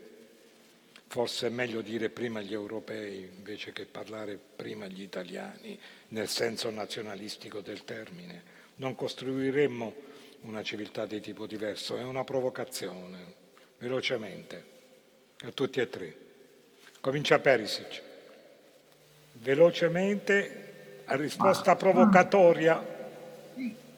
[1.08, 5.80] forse è meglio dire prima gli europei invece che parlare prima gli italiani,
[6.10, 8.54] nel senso nazionalistico del termine.
[8.76, 9.94] Non costruiremmo
[10.42, 13.34] una civiltà di tipo diverso, è una provocazione,
[13.78, 14.64] velocemente,
[15.44, 16.16] a tutti e tre.
[17.00, 18.02] Comincia Perisic.
[19.34, 22.94] Velocemente, a risposta provocatoria.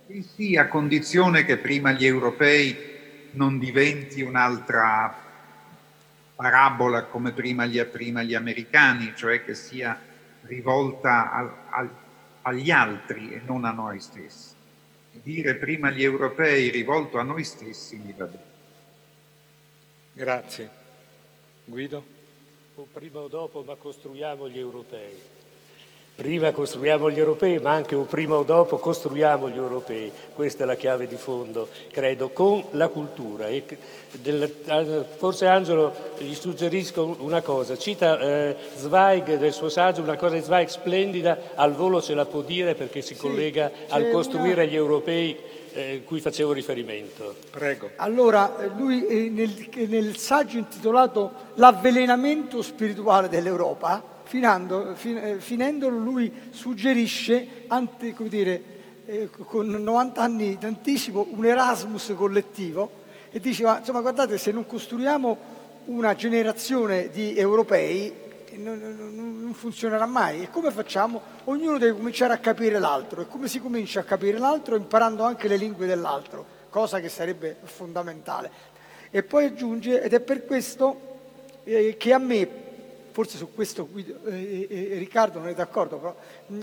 [0.08, 2.96] Sì, sì, a condizione che prima gli europei
[3.32, 5.27] non diventi un'altra
[6.38, 10.00] parabola come prima gli, prima gli americani, cioè che sia
[10.42, 11.96] rivolta al, al,
[12.44, 14.54] agli altri e non a noi stessi.
[15.24, 18.44] Dire prima gli europei rivolto a noi stessi mi va bene.
[20.14, 20.70] Grazie.
[21.66, 22.06] Guido?
[22.76, 25.37] O prima o dopo, ma costruiamo gli europei.
[26.18, 30.12] Prima costruiamo gli europei, ma anche o prima o dopo costruiamo gli europei.
[30.34, 33.46] Questa è la chiave di fondo, credo, con la cultura.
[33.50, 33.64] E
[34.14, 34.52] del,
[35.18, 40.42] forse Angelo gli suggerisco una cosa, cita eh, Zweig del suo saggio, una cosa di
[40.42, 44.72] Zweig splendida, al volo ce la può dire perché si sì, collega al costruire una...
[44.72, 45.38] gli europei
[45.74, 47.36] eh, cui facevo riferimento.
[47.52, 47.92] Prego.
[47.98, 49.54] Allora, eh, lui eh, nel,
[49.88, 58.62] nel saggio intitolato L'avvelenamento spirituale dell'Europa, finendo, fin, eh, finendolo lui suggerisce, ante, dire,
[59.06, 64.66] eh, con 90 anni d'anticipo, un Erasmus collettivo e dice, ma, insomma, guardate, se non
[64.66, 65.56] costruiamo
[65.86, 68.26] una generazione di europei
[68.56, 70.44] non, non, non, funzionerà mai.
[70.44, 71.22] E come facciamo?
[71.46, 73.22] Ognuno deve cominciare a capire l'altro.
[73.22, 74.76] E come si comincia a capire l'altro?
[74.76, 78.50] Imparando anche le lingue dell'altro, cosa che sarebbe fondamentale.
[79.10, 81.00] E poi aggiunge, ed è per questo
[81.64, 82.67] eh, che a me
[83.18, 86.16] forse su questo eh, eh, eh, Riccardo non è d'accordo, però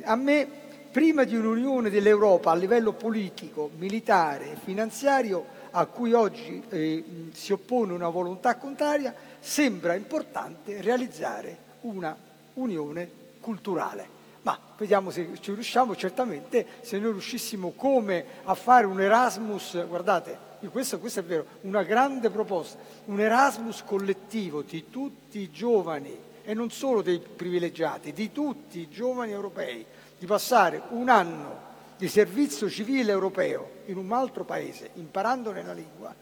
[0.04, 0.48] a me
[0.92, 7.52] prima di un'unione dell'Europa a livello politico, militare e finanziario a cui oggi eh, si
[7.52, 12.16] oppone una volontà contraria, sembra importante realizzare una
[12.52, 13.10] unione
[13.40, 14.06] culturale.
[14.42, 20.38] Ma vediamo se ci riusciamo, certamente se noi riuscissimo come a fare un Erasmus, guardate,
[20.70, 26.54] questo, questo è vero, una grande proposta, un Erasmus collettivo di tutti i giovani e
[26.54, 29.84] non solo dei privilegiati, di tutti i giovani europei,
[30.18, 36.14] di passare un anno di servizio civile europeo in un altro paese, imparandone la lingua,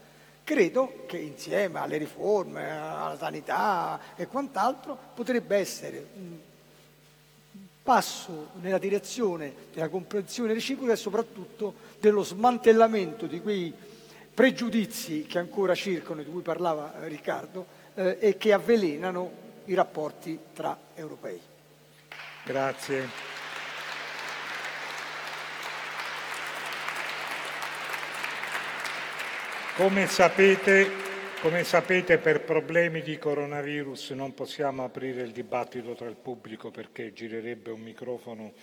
[0.43, 6.37] credo che insieme alle riforme, alla sanità e quant'altro potrebbe essere un
[7.81, 13.73] passo nella direzione della comprensione reciproca e soprattutto dello smantellamento di quei
[14.33, 20.77] pregiudizi che ancora circolano, di cui parlava Riccardo, eh, e che avvelenano i rapporti tra
[20.93, 21.39] europei.
[22.45, 23.31] Grazie.
[29.75, 30.87] Come sapete,
[31.41, 37.11] come sapete, per problemi di coronavirus non possiamo aprire il dibattito tra il pubblico perché
[37.11, 38.53] girerebbe un microfono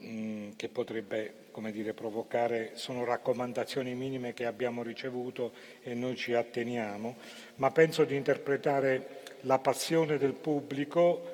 [0.00, 5.52] mm, che potrebbe come dire, provocare, sono raccomandazioni minime che abbiamo ricevuto
[5.82, 7.16] e noi ci atteniamo,
[7.56, 11.30] ma penso di interpretare la passione del pubblico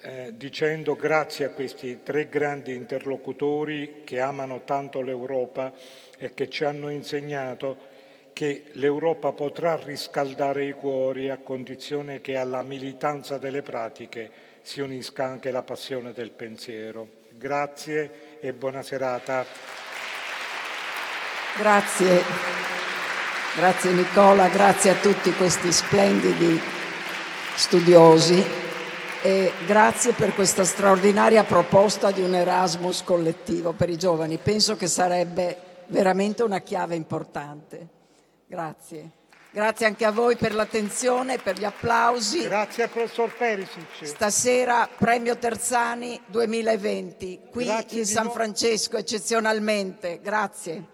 [0.00, 5.72] eh, dicendo grazie a questi tre grandi interlocutori che amano tanto l'Europa
[6.18, 7.94] e che ci hanno insegnato
[8.32, 15.24] che l'Europa potrà riscaldare i cuori a condizione che alla militanza delle pratiche si unisca
[15.24, 17.08] anche la passione del pensiero.
[17.30, 19.46] Grazie e buona serata.
[21.56, 22.22] Grazie,
[23.56, 26.75] grazie Nicola, grazie a tutti questi splendidi
[27.56, 28.44] studiosi
[29.22, 34.38] e grazie per questa straordinaria proposta di un Erasmus collettivo per i giovani.
[34.38, 37.88] Penso che sarebbe veramente una chiave importante.
[38.46, 39.10] Grazie.
[39.50, 42.42] Grazie anche a voi per l'attenzione, per gli applausi.
[42.42, 44.04] Grazie al professor Perisic.
[44.04, 50.20] Stasera premio Terzani 2020, qui Grazie in San Francesco eccezionalmente.
[50.22, 50.84] Grazie.